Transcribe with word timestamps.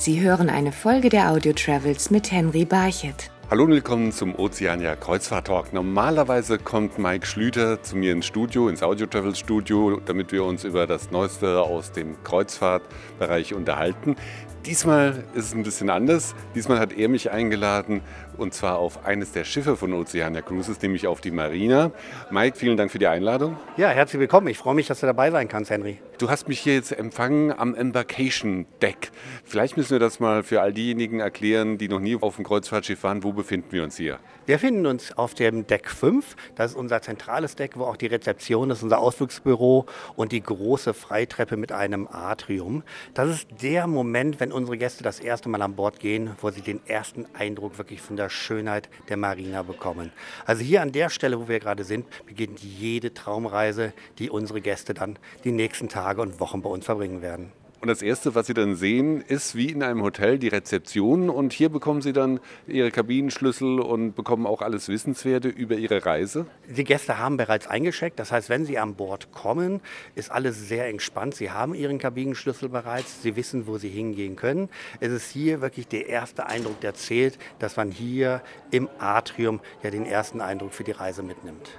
Sie 0.00 0.22
hören 0.22 0.48
eine 0.48 0.72
Folge 0.72 1.10
der 1.10 1.30
Audio 1.30 1.52
Travels 1.52 2.10
mit 2.10 2.32
Henry 2.32 2.64
Barchet. 2.64 3.30
Hallo 3.50 3.64
und 3.64 3.72
willkommen 3.72 4.12
zum 4.12 4.34
Ozeania 4.34 4.96
Kreuzfahrt 4.96 5.48
Talk. 5.48 5.74
Normalerweise 5.74 6.56
kommt 6.56 6.98
Mike 6.98 7.26
Schlüter 7.26 7.82
zu 7.82 7.98
mir 7.98 8.12
ins 8.12 8.24
Studio, 8.24 8.70
ins 8.70 8.82
Audio 8.82 9.06
Travels 9.06 9.38
Studio, 9.38 10.00
damit 10.06 10.32
wir 10.32 10.42
uns 10.44 10.64
über 10.64 10.86
das 10.86 11.10
Neueste 11.10 11.60
aus 11.60 11.92
dem 11.92 12.16
Kreuzfahrtbereich 12.24 13.52
unterhalten. 13.52 14.16
Diesmal 14.64 15.22
ist 15.34 15.48
es 15.48 15.54
ein 15.54 15.64
bisschen 15.64 15.90
anders. 15.90 16.34
Diesmal 16.54 16.78
hat 16.78 16.94
er 16.94 17.10
mich 17.10 17.30
eingeladen 17.30 18.00
und 18.38 18.54
zwar 18.54 18.78
auf 18.78 19.04
eines 19.04 19.32
der 19.32 19.44
Schiffe 19.44 19.76
von 19.76 19.92
Oceania 19.92 20.40
Cruises, 20.40 20.80
nämlich 20.80 21.08
auf 21.08 21.20
die 21.20 21.30
Marina. 21.30 21.90
Mike, 22.30 22.56
vielen 22.56 22.78
Dank 22.78 22.90
für 22.90 22.98
die 22.98 23.06
Einladung. 23.06 23.58
Ja, 23.76 23.90
herzlich 23.90 24.18
willkommen. 24.18 24.46
Ich 24.46 24.56
freue 24.56 24.74
mich, 24.74 24.86
dass 24.86 25.00
du 25.00 25.06
dabei 25.06 25.30
sein 25.30 25.46
kannst, 25.46 25.70
Henry. 25.70 25.98
Du 26.20 26.28
hast 26.28 26.48
mich 26.48 26.60
hier 26.60 26.74
jetzt 26.74 26.92
empfangen 26.92 27.50
am 27.50 27.74
Embarkation 27.74 28.66
Deck. 28.82 29.10
Vielleicht 29.42 29.78
müssen 29.78 29.92
wir 29.92 29.98
das 30.00 30.20
mal 30.20 30.42
für 30.42 30.60
all 30.60 30.70
diejenigen 30.70 31.18
erklären, 31.18 31.78
die 31.78 31.88
noch 31.88 31.98
nie 31.98 32.14
auf 32.14 32.36
dem 32.36 32.44
Kreuzfahrtschiff 32.44 33.02
waren. 33.04 33.24
Wo 33.24 33.32
befinden 33.32 33.72
wir 33.72 33.82
uns 33.82 33.96
hier? 33.96 34.18
Wir 34.44 34.56
befinden 34.56 34.84
uns 34.84 35.16
auf 35.16 35.32
dem 35.32 35.66
Deck 35.66 35.88
5. 35.88 36.36
Das 36.56 36.72
ist 36.72 36.76
unser 36.76 37.00
zentrales 37.00 37.56
Deck, 37.56 37.78
wo 37.78 37.84
auch 37.84 37.96
die 37.96 38.08
Rezeption 38.08 38.68
ist, 38.68 38.82
unser 38.82 38.98
Ausflugsbüro 38.98 39.86
und 40.14 40.32
die 40.32 40.42
große 40.42 40.92
Freitreppe 40.92 41.56
mit 41.56 41.72
einem 41.72 42.06
Atrium. 42.06 42.82
Das 43.14 43.30
ist 43.30 43.48
der 43.62 43.86
Moment, 43.86 44.40
wenn 44.40 44.52
unsere 44.52 44.76
Gäste 44.76 45.02
das 45.02 45.20
erste 45.20 45.48
Mal 45.48 45.62
an 45.62 45.74
Bord 45.74 46.00
gehen, 46.00 46.32
wo 46.42 46.50
sie 46.50 46.60
den 46.60 46.86
ersten 46.86 47.24
Eindruck 47.32 47.78
wirklich 47.78 48.02
von 48.02 48.16
der 48.16 48.28
Schönheit 48.28 48.90
der 49.08 49.16
Marina 49.16 49.62
bekommen. 49.62 50.12
Also 50.44 50.62
hier 50.62 50.82
an 50.82 50.92
der 50.92 51.08
Stelle, 51.08 51.40
wo 51.40 51.48
wir 51.48 51.60
gerade 51.60 51.84
sind, 51.84 52.04
beginnt 52.26 52.60
jede 52.60 53.14
Traumreise, 53.14 53.94
die 54.18 54.28
unsere 54.28 54.60
Gäste 54.60 54.92
dann 54.92 55.18
die 55.44 55.52
nächsten 55.52 55.88
Tage 55.88 56.09
und 56.18 56.40
Wochen 56.40 56.62
bei 56.62 56.70
uns 56.70 56.84
verbringen 56.84 57.22
werden. 57.22 57.52
Und 57.80 57.88
das 57.88 58.02
Erste, 58.02 58.34
was 58.34 58.46
Sie 58.46 58.52
dann 58.52 58.76
sehen, 58.76 59.22
ist 59.22 59.54
wie 59.54 59.70
in 59.70 59.82
einem 59.82 60.02
Hotel 60.02 60.38
die 60.38 60.48
Rezeption. 60.48 61.30
Und 61.30 61.54
hier 61.54 61.70
bekommen 61.70 62.02
Sie 62.02 62.12
dann 62.12 62.38
Ihre 62.66 62.90
Kabinenschlüssel 62.90 63.80
und 63.80 64.14
bekommen 64.14 64.46
auch 64.46 64.60
alles 64.60 64.88
Wissenswerte 64.90 65.48
über 65.48 65.76
Ihre 65.76 66.04
Reise. 66.04 66.44
Die 66.68 66.84
Gäste 66.84 67.16
haben 67.18 67.38
bereits 67.38 67.66
eingeschickt. 67.66 68.18
Das 68.18 68.32
heißt, 68.32 68.50
wenn 68.50 68.66
Sie 68.66 68.78
an 68.78 68.96
Bord 68.96 69.32
kommen, 69.32 69.80
ist 70.14 70.30
alles 70.30 70.68
sehr 70.68 70.88
entspannt. 70.88 71.34
Sie 71.34 71.52
haben 71.52 71.74
Ihren 71.74 71.98
Kabinenschlüssel 71.98 72.68
bereits. 72.68 73.22
Sie 73.22 73.34
wissen, 73.34 73.66
wo 73.66 73.78
Sie 73.78 73.88
hingehen 73.88 74.36
können. 74.36 74.68
Es 75.00 75.10
ist 75.10 75.30
hier 75.30 75.62
wirklich 75.62 75.88
der 75.88 76.06
erste 76.06 76.46
Eindruck, 76.46 76.82
der 76.82 76.92
zählt, 76.92 77.38
dass 77.60 77.78
man 77.78 77.90
hier 77.90 78.42
im 78.70 78.90
Atrium 78.98 79.60
ja 79.82 79.90
den 79.90 80.04
ersten 80.04 80.42
Eindruck 80.42 80.74
für 80.74 80.84
die 80.84 80.92
Reise 80.92 81.22
mitnimmt. 81.22 81.70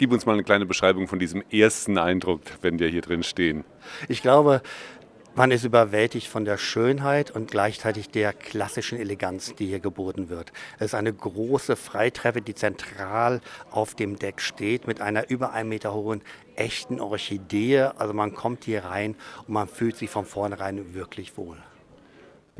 Gib 0.00 0.12
uns 0.12 0.24
mal 0.24 0.32
eine 0.32 0.44
kleine 0.44 0.64
Beschreibung 0.64 1.08
von 1.08 1.18
diesem 1.18 1.44
ersten 1.50 1.98
Eindruck, 1.98 2.40
wenn 2.62 2.78
wir 2.78 2.88
hier 2.88 3.02
drin 3.02 3.22
stehen. 3.22 3.64
Ich 4.08 4.22
glaube, 4.22 4.62
man 5.34 5.50
ist 5.50 5.64
überwältigt 5.64 6.26
von 6.26 6.46
der 6.46 6.56
Schönheit 6.56 7.30
und 7.30 7.50
gleichzeitig 7.50 8.08
der 8.08 8.32
klassischen 8.32 8.98
Eleganz, 8.98 9.54
die 9.56 9.66
hier 9.66 9.78
geboten 9.78 10.30
wird. 10.30 10.54
Es 10.78 10.86
ist 10.86 10.94
eine 10.94 11.12
große 11.12 11.76
Freitreppe, 11.76 12.40
die 12.40 12.54
zentral 12.54 13.42
auf 13.70 13.94
dem 13.94 14.16
Deck 14.18 14.40
steht, 14.40 14.86
mit 14.86 15.02
einer 15.02 15.28
über 15.28 15.52
einen 15.52 15.68
Meter 15.68 15.92
hohen 15.92 16.22
echten 16.56 16.98
Orchidee. 16.98 17.80
Also 17.98 18.14
man 18.14 18.34
kommt 18.34 18.64
hier 18.64 18.86
rein 18.86 19.16
und 19.46 19.52
man 19.52 19.68
fühlt 19.68 19.98
sich 19.98 20.08
von 20.08 20.24
vornherein 20.24 20.94
wirklich 20.94 21.36
wohl. 21.36 21.58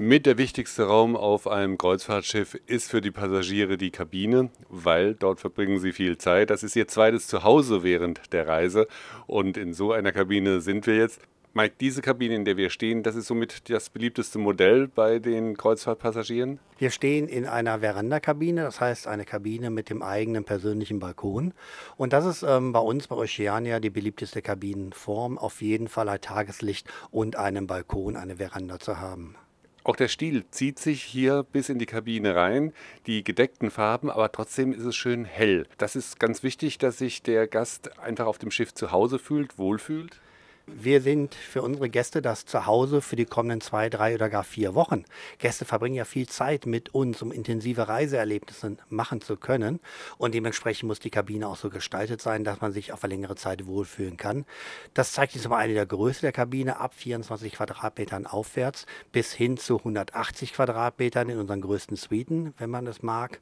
Mit 0.03 0.25
der 0.25 0.39
wichtigste 0.39 0.85
Raum 0.85 1.15
auf 1.15 1.47
einem 1.47 1.77
Kreuzfahrtschiff 1.77 2.55
ist 2.65 2.91
für 2.91 3.03
die 3.03 3.11
Passagiere 3.11 3.77
die 3.77 3.91
Kabine, 3.91 4.49
weil 4.71 5.15
dort 5.15 5.41
verbringen 5.41 5.79
sie 5.79 5.93
viel 5.93 6.17
Zeit. 6.17 6.49
Das 6.49 6.63
ist 6.63 6.75
ihr 6.75 6.89
zweites 6.89 7.27
Zuhause 7.27 7.83
während 7.83 8.33
der 8.33 8.49
Reise 8.49 8.89
und 9.27 9.59
in 9.59 9.75
so 9.75 9.93
einer 9.93 10.11
Kabine 10.13 10.63
sind 10.63 10.87
wir 10.87 10.97
jetzt. 10.97 11.21
Mike, 11.53 11.75
diese 11.81 12.01
Kabine, 12.01 12.35
in 12.35 12.47
der 12.47 12.57
wir 12.57 12.71
stehen, 12.71 13.03
das 13.03 13.15
ist 13.15 13.27
somit 13.27 13.69
das 13.69 13.91
beliebteste 13.91 14.39
Modell 14.39 14.89
bei 14.89 15.19
den 15.19 15.55
Kreuzfahrtpassagieren? 15.55 16.61
Wir 16.79 16.89
stehen 16.89 17.29
in 17.29 17.45
einer 17.45 17.81
Verandakabine, 17.81 18.63
das 18.63 18.81
heißt 18.81 19.07
eine 19.07 19.27
Kabine 19.27 19.69
mit 19.69 19.91
dem 19.91 20.03
eigenen 20.03 20.45
persönlichen 20.45 20.99
Balkon. 20.99 21.53
Und 21.99 22.15
das 22.15 22.25
ist 22.25 22.43
ähm, 22.43 22.73
bei 22.73 22.81
uns 22.81 23.07
bei 23.07 23.17
Oceania 23.17 23.81
die 23.81 23.91
beliebteste 23.91 24.41
Kabinenform, 24.41 25.37
auf 25.37 25.61
jeden 25.61 25.89
Fall 25.89 26.09
ein 26.09 26.23
Tageslicht 26.23 26.89
und 27.11 27.37
einen 27.37 27.67
Balkon, 27.67 28.17
eine 28.17 28.37
Veranda 28.37 28.79
zu 28.79 28.99
haben. 28.99 29.37
Auch 29.83 29.97
der 29.97 30.09
Stil 30.09 30.45
zieht 30.51 30.79
sich 30.79 31.03
hier 31.03 31.43
bis 31.43 31.69
in 31.69 31.79
die 31.79 31.87
Kabine 31.87 32.37
rein, 32.37 32.73
die 33.07 33.25
gedeckten 33.25 33.71
Farben, 33.71 34.11
aber 34.11 34.31
trotzdem 34.31 34.73
ist 34.73 34.85
es 34.85 34.95
schön 34.95 35.25
hell. 35.25 35.67
Das 35.79 35.97
ist 35.97 36.21
ganz 36.21 36.43
wichtig, 36.43 36.79
dass 36.79 36.99
sich 36.99 37.23
der 37.23 37.47
Gast 37.47 37.99
einfach 37.99 38.27
auf 38.27 38.39
dem 38.39 38.51
Schiff 38.51 38.75
zu 38.75 38.93
Hause 38.93 39.19
fühlt, 39.19 39.59
wohlfühlt. 39.59 40.21
Wir 40.77 41.01
sind 41.01 41.35
für 41.35 41.63
unsere 41.63 41.89
Gäste 41.89 42.23
das 42.23 42.47
Zuhause 42.47 43.01
für 43.01 43.17
die 43.17 43.25
kommenden 43.25 43.61
zwei, 43.61 43.89
drei 43.89 44.15
oder 44.15 44.29
gar 44.29 44.45
vier 44.45 44.75
Wochen. 44.75 45.05
Gäste 45.39 45.65
verbringen 45.65 45.97
ja 45.97 46.05
viel 46.05 46.29
Zeit 46.29 46.67
mit 46.67 46.95
uns, 46.95 47.23
um 47.23 47.33
intensive 47.33 47.89
Reiseerlebnisse 47.89 48.77
machen 48.89 49.21
zu 49.21 49.37
können. 49.37 49.81
Und 50.19 50.35
dementsprechend 50.35 50.87
muss 50.87 51.01
die 51.01 51.11
Kabine 51.11 51.49
auch 51.49 51.57
so 51.57 51.71
gestaltet 51.71 52.23
sein, 52.23 52.45
dass 52.45 52.61
man 52.61 52.73
sich 52.73 52.93
auf 52.93 53.03
eine 53.05 53.15
längere 53.15 53.37
Zeit 53.37 53.67
wohlfühlen 53.67 54.17
kann. 54.17 54.45
Das 54.95 55.13
zeigt 55.13 55.33
sich 55.33 55.43
zum 55.43 55.53
einen 55.53 55.75
der 55.75 55.87
Größe 55.87 56.21
der 56.21 56.33
Kabine 56.33 56.79
ab 56.79 56.95
24 56.95 57.55
Quadratmetern 57.55 58.27
aufwärts 58.27 58.87
bis 59.13 59.33
hin 59.33 59.57
zu 59.57 59.79
180 59.79 60.53
Quadratmetern 60.53 61.29
in 61.29 61.39
unseren 61.39 61.61
größten 61.61 61.97
Suiten, 61.97 62.55
wenn 62.59 62.71
man 62.71 62.87
es 62.87 63.03
mag 63.03 63.41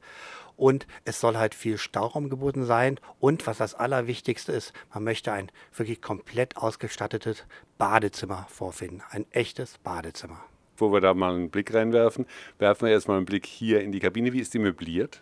und 0.59 0.87
es 1.05 1.19
soll 1.19 1.37
halt 1.37 1.55
viel 1.55 1.77
Stauraum 1.77 2.29
geboten 2.29 2.65
sein 2.65 2.99
und 3.19 3.47
was 3.47 3.57
das 3.57 3.75
Allerwichtigste 3.75 4.51
ist, 4.51 4.73
man 4.93 5.03
möchte 5.03 5.31
ein 5.31 5.51
wirklich 5.75 6.01
komplett 6.01 6.57
ausgestattetes 6.57 7.45
Badezimmer 7.77 8.45
vorfinden, 8.49 9.01
ein 9.09 9.25
echtes 9.31 9.77
Badezimmer. 9.77 10.43
Bevor 10.75 10.93
wir 10.93 11.01
da 11.01 11.13
mal 11.13 11.33
einen 11.33 11.49
Blick 11.49 11.73
reinwerfen, 11.73 12.25
werfen 12.57 12.87
wir 12.87 12.93
erstmal 12.93 13.17
einen 13.17 13.25
Blick 13.25 13.45
hier 13.45 13.81
in 13.81 13.91
die 13.91 13.99
Kabine. 13.99 14.31
Wie 14.31 14.39
ist 14.39 14.53
die 14.53 14.59
möbliert? 14.59 15.21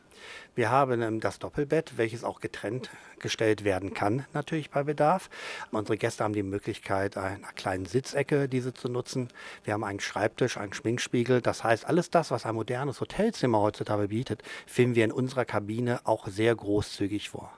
Wir 0.58 0.72
haben 0.72 1.04
ähm, 1.04 1.20
das 1.20 1.38
Doppelbett, 1.38 2.00
welches 2.00 2.24
auch 2.24 2.40
getrennt 2.40 2.90
gestellt 3.20 3.64
werden 3.64 3.94
kann, 3.94 4.26
natürlich 4.34 4.72
bei 4.72 4.82
Bedarf. 4.84 5.30
Unsere 5.70 5.98
Gäste 5.98 6.24
haben 6.24 6.34
die 6.34 6.42
Möglichkeit, 6.42 7.16
einer 7.16 7.38
kleinen 7.54 7.86
Sitzecke 7.86 8.50
diese 8.50 8.74
zu 8.74 8.90
nutzen. 8.90 9.28
Wir 9.64 9.74
haben 9.76 9.84
einen 9.84 10.00
Schreibtisch, 10.00 10.58
einen 10.58 10.74
Schminkspiegel. 10.74 11.42
Das 11.42 11.64
heißt, 11.64 11.86
alles 11.86 12.10
das, 12.10 12.32
was 12.32 12.48
ein 12.48 12.56
modernes 12.56 13.00
Hotelzimmer 13.00 13.60
heutzutage 13.60 14.08
bietet, 14.08 14.42
finden 14.66 14.96
wir 14.96 15.06
in 15.06 15.12
unserer 15.12 15.46
Kabine 15.46 16.00
auch 16.06 16.28
sehr 16.28 16.56
großzügig 16.56 17.30
vor. 17.30 17.54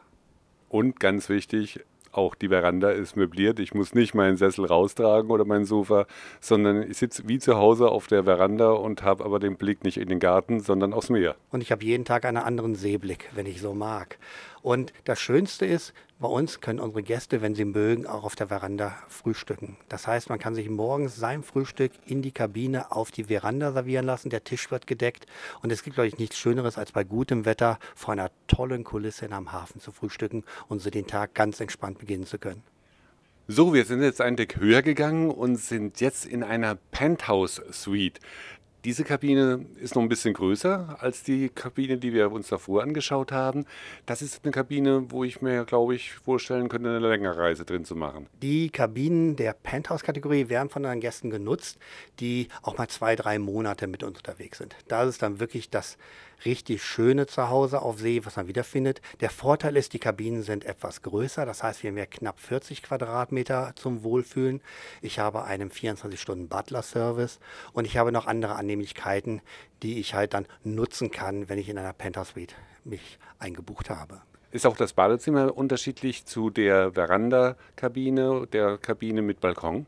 Und 0.67 0.99
ganz 0.99 1.29
wichtig, 1.29 1.79
auch 2.11 2.35
die 2.35 2.49
Veranda 2.49 2.89
ist 2.91 3.15
möbliert. 3.15 3.59
Ich 3.59 3.73
muss 3.73 3.93
nicht 3.93 4.13
meinen 4.13 4.37
Sessel 4.37 4.65
raustragen 4.65 5.31
oder 5.31 5.45
mein 5.45 5.65
Sofa, 5.65 6.05
sondern 6.39 6.89
ich 6.89 6.97
sitze 6.97 7.23
wie 7.27 7.39
zu 7.39 7.55
Hause 7.55 7.89
auf 7.89 8.07
der 8.07 8.23
Veranda 8.23 8.71
und 8.71 9.03
habe 9.03 9.25
aber 9.25 9.39
den 9.39 9.55
Blick 9.55 9.83
nicht 9.83 9.97
in 9.97 10.09
den 10.09 10.19
Garten, 10.19 10.59
sondern 10.59 10.93
aufs 10.93 11.09
Meer. 11.09 11.35
Und 11.51 11.61
ich 11.61 11.71
habe 11.71 11.83
jeden 11.83 12.05
Tag 12.05 12.25
einen 12.25 12.37
anderen 12.37 12.75
Seeblick, 12.75 13.29
wenn 13.35 13.45
ich 13.45 13.61
so 13.61 13.73
mag. 13.73 14.17
Und 14.61 14.93
das 15.05 15.19
Schönste 15.19 15.65
ist, 15.65 15.93
bei 16.19 16.27
uns 16.27 16.59
können 16.59 16.79
unsere 16.79 17.01
Gäste, 17.01 17.41
wenn 17.41 17.55
sie 17.55 17.63
mögen, 17.63 18.05
auch 18.05 18.23
auf 18.25 18.35
der 18.35 18.47
Veranda 18.47 18.97
frühstücken. 19.07 19.77
Das 19.87 20.05
heißt, 20.05 20.29
man 20.29 20.37
kann 20.37 20.53
sich 20.53 20.69
morgens 20.69 21.15
sein 21.15 21.43
Frühstück 21.43 21.93
in 22.05 22.21
die 22.21 22.31
Kabine 22.31 22.91
auf 22.91 23.11
die 23.11 23.25
Veranda 23.25 23.71
servieren 23.71 24.05
lassen. 24.05 24.29
Der 24.29 24.43
Tisch 24.43 24.69
wird 24.69 24.85
gedeckt. 24.85 25.27
Und 25.61 25.71
es 25.71 25.81
gibt, 25.81 25.95
glaube 25.95 26.07
ich, 26.07 26.17
nichts 26.17 26.37
Schöneres, 26.37 26.77
als 26.77 26.91
bei 26.91 27.05
gutem 27.05 27.45
Wetter 27.45 27.79
vor 27.95 28.11
einer 28.11 28.31
tollen 28.47 28.83
Kulisse 28.83 29.25
in 29.25 29.33
einem 29.33 29.53
Hafen 29.53 29.79
zu 29.79 29.91
frühstücken 29.91 30.43
und 30.67 30.81
so 30.81 30.89
den 30.89 31.07
Tag 31.07 31.33
ganz 31.35 31.61
entspannt 31.61 31.99
beginnen 31.99 32.25
zu 32.25 32.37
können. 32.37 32.63
So, 33.51 33.73
wir 33.73 33.85
sind 33.85 34.03
jetzt 34.03 34.21
ein 34.21 34.35
Deck 34.35 34.57
höher 34.57 34.83
gegangen 34.83 35.31
und 35.31 35.55
sind 35.55 36.01
jetzt 36.01 36.27
in 36.27 36.43
einer 36.43 36.75
Penthouse 36.91 37.59
Suite. 37.71 38.19
Diese 38.85 39.03
Kabine 39.03 39.65
ist 39.81 39.95
noch 39.95 40.01
ein 40.01 40.07
bisschen 40.07 40.33
größer 40.33 40.95
als 40.99 41.21
die 41.21 41.49
Kabine, 41.49 41.97
die 41.97 42.13
wir 42.13 42.31
uns 42.31 42.47
davor 42.47 42.81
angeschaut 42.81 43.33
haben. 43.33 43.65
Das 44.05 44.21
ist 44.21 44.39
eine 44.43 44.53
Kabine, 44.53 45.11
wo 45.11 45.25
ich 45.25 45.41
mir, 45.41 45.65
glaube 45.65 45.95
ich, 45.95 46.13
vorstellen 46.13 46.69
könnte, 46.69 46.87
eine 46.87 46.99
längere 47.05 47.37
Reise 47.37 47.65
drin 47.65 47.83
zu 47.83 47.97
machen. 47.97 48.27
Die 48.41 48.69
Kabinen 48.69 49.35
der 49.35 49.51
Penthouse-Kategorie 49.51 50.47
werden 50.47 50.69
von 50.69 50.83
den 50.83 51.01
Gästen 51.01 51.29
genutzt, 51.29 51.77
die 52.21 52.47
auch 52.61 52.77
mal 52.77 52.87
zwei, 52.87 53.17
drei 53.17 53.37
Monate 53.37 53.87
mit 53.87 54.01
uns 54.01 54.17
unterwegs 54.17 54.59
sind. 54.59 54.77
Da 54.87 55.03
ist 55.03 55.21
dann 55.21 55.41
wirklich 55.41 55.69
das 55.69 55.97
richtig 56.45 56.83
schöne 56.83 57.27
Zuhause 57.27 57.81
auf 57.81 57.99
See, 57.99 58.25
was 58.25 58.35
man 58.35 58.47
wiederfindet. 58.47 59.01
Der 59.19 59.29
Vorteil 59.29 59.75
ist, 59.77 59.93
die 59.93 59.99
Kabinen 59.99 60.43
sind 60.43 60.65
etwas 60.65 61.01
größer, 61.01 61.45
das 61.45 61.63
heißt, 61.63 61.83
wir 61.83 61.89
haben 61.89 61.97
ja 61.97 62.05
knapp 62.05 62.39
40 62.39 62.83
Quadratmeter 62.83 63.73
zum 63.75 64.03
Wohlfühlen. 64.03 64.61
Ich 65.01 65.19
habe 65.19 65.43
einen 65.43 65.69
24-Stunden-Butler-Service 65.71 67.39
und 67.73 67.85
ich 67.85 67.97
habe 67.97 68.11
noch 68.11 68.27
andere 68.27 68.55
Annehmlichkeiten, 68.69 69.41
die 69.81 69.99
ich 69.99 70.13
halt 70.13 70.33
dann 70.35 70.45
nutzen 70.63 71.09
kann, 71.09 71.49
wenn 71.49 71.57
ich 71.57 71.69
in 71.69 71.77
einer 71.77 71.93
Penthouse 71.93 72.29
Suite 72.29 72.55
mich 72.83 73.17
eingebucht 73.39 73.89
habe. 73.89 74.21
Ist 74.51 74.65
auch 74.65 74.77
das 74.77 74.93
Badezimmer 74.93 75.55
unterschiedlich 75.57 76.25
zu 76.25 76.49
der 76.49 76.93
Veranda-Kabine, 76.93 78.47
der 78.51 78.77
Kabine 78.77 79.21
mit 79.21 79.41
Balkon? 79.41 79.85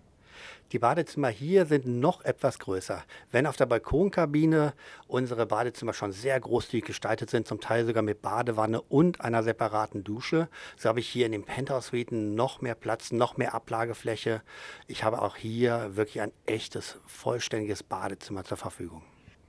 Die 0.72 0.80
Badezimmer 0.80 1.28
hier 1.28 1.66
sind 1.66 1.86
noch 1.86 2.24
etwas 2.24 2.58
größer. 2.58 3.04
Wenn 3.30 3.46
auf 3.46 3.58
der 3.58 3.66
Balkonkabine 3.66 4.74
unsere 5.06 5.46
Badezimmer 5.46 5.94
schon 5.94 6.14
sehr 6.14 6.40
großzügig 6.40 6.86
gestaltet 6.86 7.30
sind, 7.30 7.46
zum 7.46 7.60
Teil 7.60 7.86
sogar 7.86 8.04
mit 8.04 8.22
Badewanne 8.22 8.82
und 8.82 9.20
einer 9.20 9.44
separaten 9.44 10.06
Dusche, 10.06 10.48
so 10.78 10.88
habe 10.88 11.02
ich 11.02 11.10
hier 11.10 11.26
in 11.26 11.34
den 11.34 11.44
Penthouse-Suiten 11.44 12.36
noch 12.36 12.62
mehr 12.62 12.76
Platz, 12.76 13.12
noch 13.12 13.36
mehr 13.36 13.54
Ablagefläche. 13.54 14.44
Ich 14.88 15.04
habe 15.04 15.22
auch 15.22 15.36
hier 15.36 15.98
wirklich 15.98 16.22
ein 16.22 16.32
echtes, 16.46 17.00
vollständiges 17.06 17.84
Badezimmer 17.84 18.46
zur 18.46 18.56
Verfügung. 18.56 19.04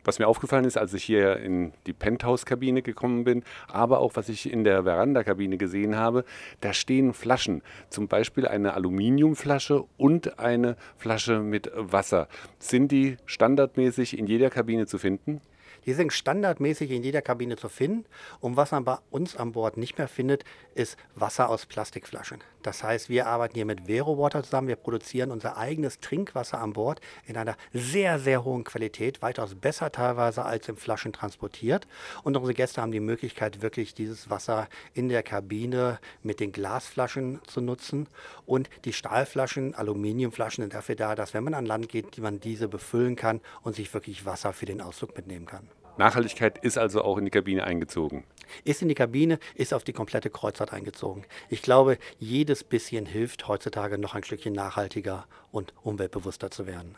Was 0.05 0.19
mir 0.19 0.27
aufgefallen 0.27 0.65
ist, 0.65 0.77
als 0.77 0.95
ich 0.95 1.05
hier 1.05 1.37
in 1.37 1.73
die 1.87 1.93
Penthouse-Kabine 1.93 2.83
gekommen 2.83 3.25
bin, 3.25 3.45
aber 3.69 4.01
auch 4.01 4.17
was 4.17 4.29
ich 4.29 4.51
in 4.51 4.65
der 4.65 4.83
Veranda-Kabine 4.83 5.59
gesehen 5.59 5.97
habe, 5.97 6.25
da 6.61 6.73
stehen 6.73 7.13
Flaschen. 7.13 7.63
Zum 7.89 8.09
Beispiel 8.09 8.49
eine 8.49 8.75
Aluminiumflasche 8.75 9.85
und 9.97 10.39
eine 10.39 10.77
Flasche 10.97 11.41
mit 11.41 11.71
Wasser. 11.75 12.29
Sind 12.59 12.91
die 12.91 13.17
standardmäßig 13.27 14.19
in 14.19 14.27
jeder 14.27 14.51
Kabine 14.51 14.87
zu 14.87 14.99
finden? 14.99 15.41
Die 15.87 15.93
sind 15.95 16.13
standardmäßig 16.13 16.91
in 16.91 17.03
jeder 17.03 17.23
Kabine 17.23 17.57
zu 17.57 17.69
finden. 17.69 18.05
Und 18.41 18.57
was 18.57 18.71
man 18.71 18.85
bei 18.85 18.99
uns 19.11 19.37
an 19.37 19.53
Bord 19.53 19.77
nicht 19.77 19.99
mehr 19.99 20.09
findet, 20.09 20.45
ist 20.75 20.97
Wasser 21.15 21.49
aus 21.49 21.67
Plastikflaschen. 21.67 22.39
Das 22.63 22.83
heißt, 22.83 23.09
wir 23.09 23.27
arbeiten 23.27 23.55
hier 23.55 23.65
mit 23.65 23.87
Vero 23.87 24.19
Water 24.19 24.43
zusammen. 24.43 24.69
Wir 24.69 24.77
produzieren 24.77 25.31
unser 25.31 25.57
eigenes 25.57 26.01
Trinkwasser 26.01 26.61
an 26.61 26.73
Bord 26.73 27.01
in 27.27 27.37
einer 27.37 27.57
sehr, 27.73 28.19
sehr 28.19 28.45
hohen 28.45 28.65
Qualität, 28.65 29.23
weitaus 29.23 29.55
besser 29.55 29.93
teilweise 29.93 30.45
als 30.45 30.69
in 30.69 30.77
Flaschen 30.77 31.13
transportiert. 31.13 31.87
Und 32.23 32.37
unsere 32.37 32.55
Gäste 32.55 32.81
haben 32.81 32.93
die 32.93 33.01
Möglichkeit, 33.01 33.63
wirklich 33.63 33.95
dieses 33.95 34.31
Wasser 34.31 34.69
in 34.95 35.09
der 35.09 35.23
Kabine 35.23 35.99
mit 36.23 36.41
den 36.41 36.53
Glasflaschen 36.53 37.41
zu 37.47 37.61
nutzen. 37.61 38.09
Und 38.47 38.71
die 38.85 38.93
Stahlflaschen, 38.93 39.75
Aluminiumflaschen 39.75 40.63
sind 40.63 40.75
dafür 40.75 40.97
da, 40.97 41.15
dass 41.15 41.35
wenn 41.35 41.45
man 41.45 41.55
an 41.55 41.67
Land 41.67 41.89
geht, 41.89 42.19
man 42.19 42.41
diese 42.41 42.69
befüllen 42.69 43.17
kann 43.17 43.41
und 43.63 43.77
sich 43.77 43.93
wirklich 43.93 44.25
Wasser 44.25 44.53
für 44.53 44.67
den 44.67 44.81
Ausflug 44.81 45.17
mitnehmen 45.17 45.47
kann. 45.47 45.69
Nachhaltigkeit 45.99 46.59
ist 46.59 46.79
also 46.79 47.03
auch 47.03 47.19
in 47.19 47.25
die 47.25 47.31
Kabine 47.31 47.65
eingezogen. 47.65 48.25
Ist 48.65 48.83
in 48.83 48.89
die 48.89 48.95
Kabine, 48.95 49.39
ist 49.55 49.75
auf 49.75 49.85
die 49.85 49.93
komplette 49.93 50.31
Kreuzfahrt 50.31 50.73
eingezogen. 50.73 51.25
Ich 51.49 51.63
glaube, 51.63 51.99
jedes 52.19 52.65
bisschen 52.65 53.07
hilft 53.07 53.49
heutzutage 53.49 53.99
noch 53.99 54.15
ein 54.15 54.25
Stückchen 54.25 54.53
nachhaltiger 54.53 55.27
und 55.51 55.73
umweltbewusster 55.83 56.51
zu 56.51 56.67
werden. 56.67 56.97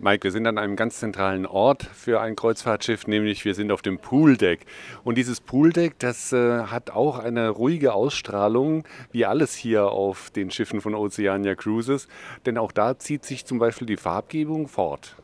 Mike, 0.00 0.22
wir 0.22 0.30
sind 0.30 0.46
an 0.46 0.58
einem 0.58 0.76
ganz 0.76 1.00
zentralen 1.00 1.44
Ort 1.44 1.82
für 1.82 2.20
ein 2.20 2.36
Kreuzfahrtschiff, 2.36 3.08
nämlich 3.08 3.44
wir 3.44 3.56
sind 3.56 3.72
auf 3.72 3.82
dem 3.82 3.98
Pooldeck. 3.98 4.64
Und 5.02 5.18
dieses 5.18 5.40
Pooldeck, 5.40 5.98
das 5.98 6.32
äh, 6.32 6.62
hat 6.66 6.90
auch 6.90 7.18
eine 7.18 7.48
ruhige 7.48 7.94
Ausstrahlung, 7.94 8.84
wie 9.10 9.26
alles 9.26 9.56
hier 9.56 9.86
auf 9.86 10.30
den 10.30 10.52
Schiffen 10.52 10.80
von 10.80 10.94
Oceania 10.94 11.56
Cruises. 11.56 12.06
Denn 12.46 12.58
auch 12.58 12.70
da 12.70 12.96
zieht 12.96 13.24
sich 13.24 13.44
zum 13.44 13.58
Beispiel 13.58 13.88
die 13.88 13.96
Farbgebung 13.96 14.68
fort. 14.68 15.16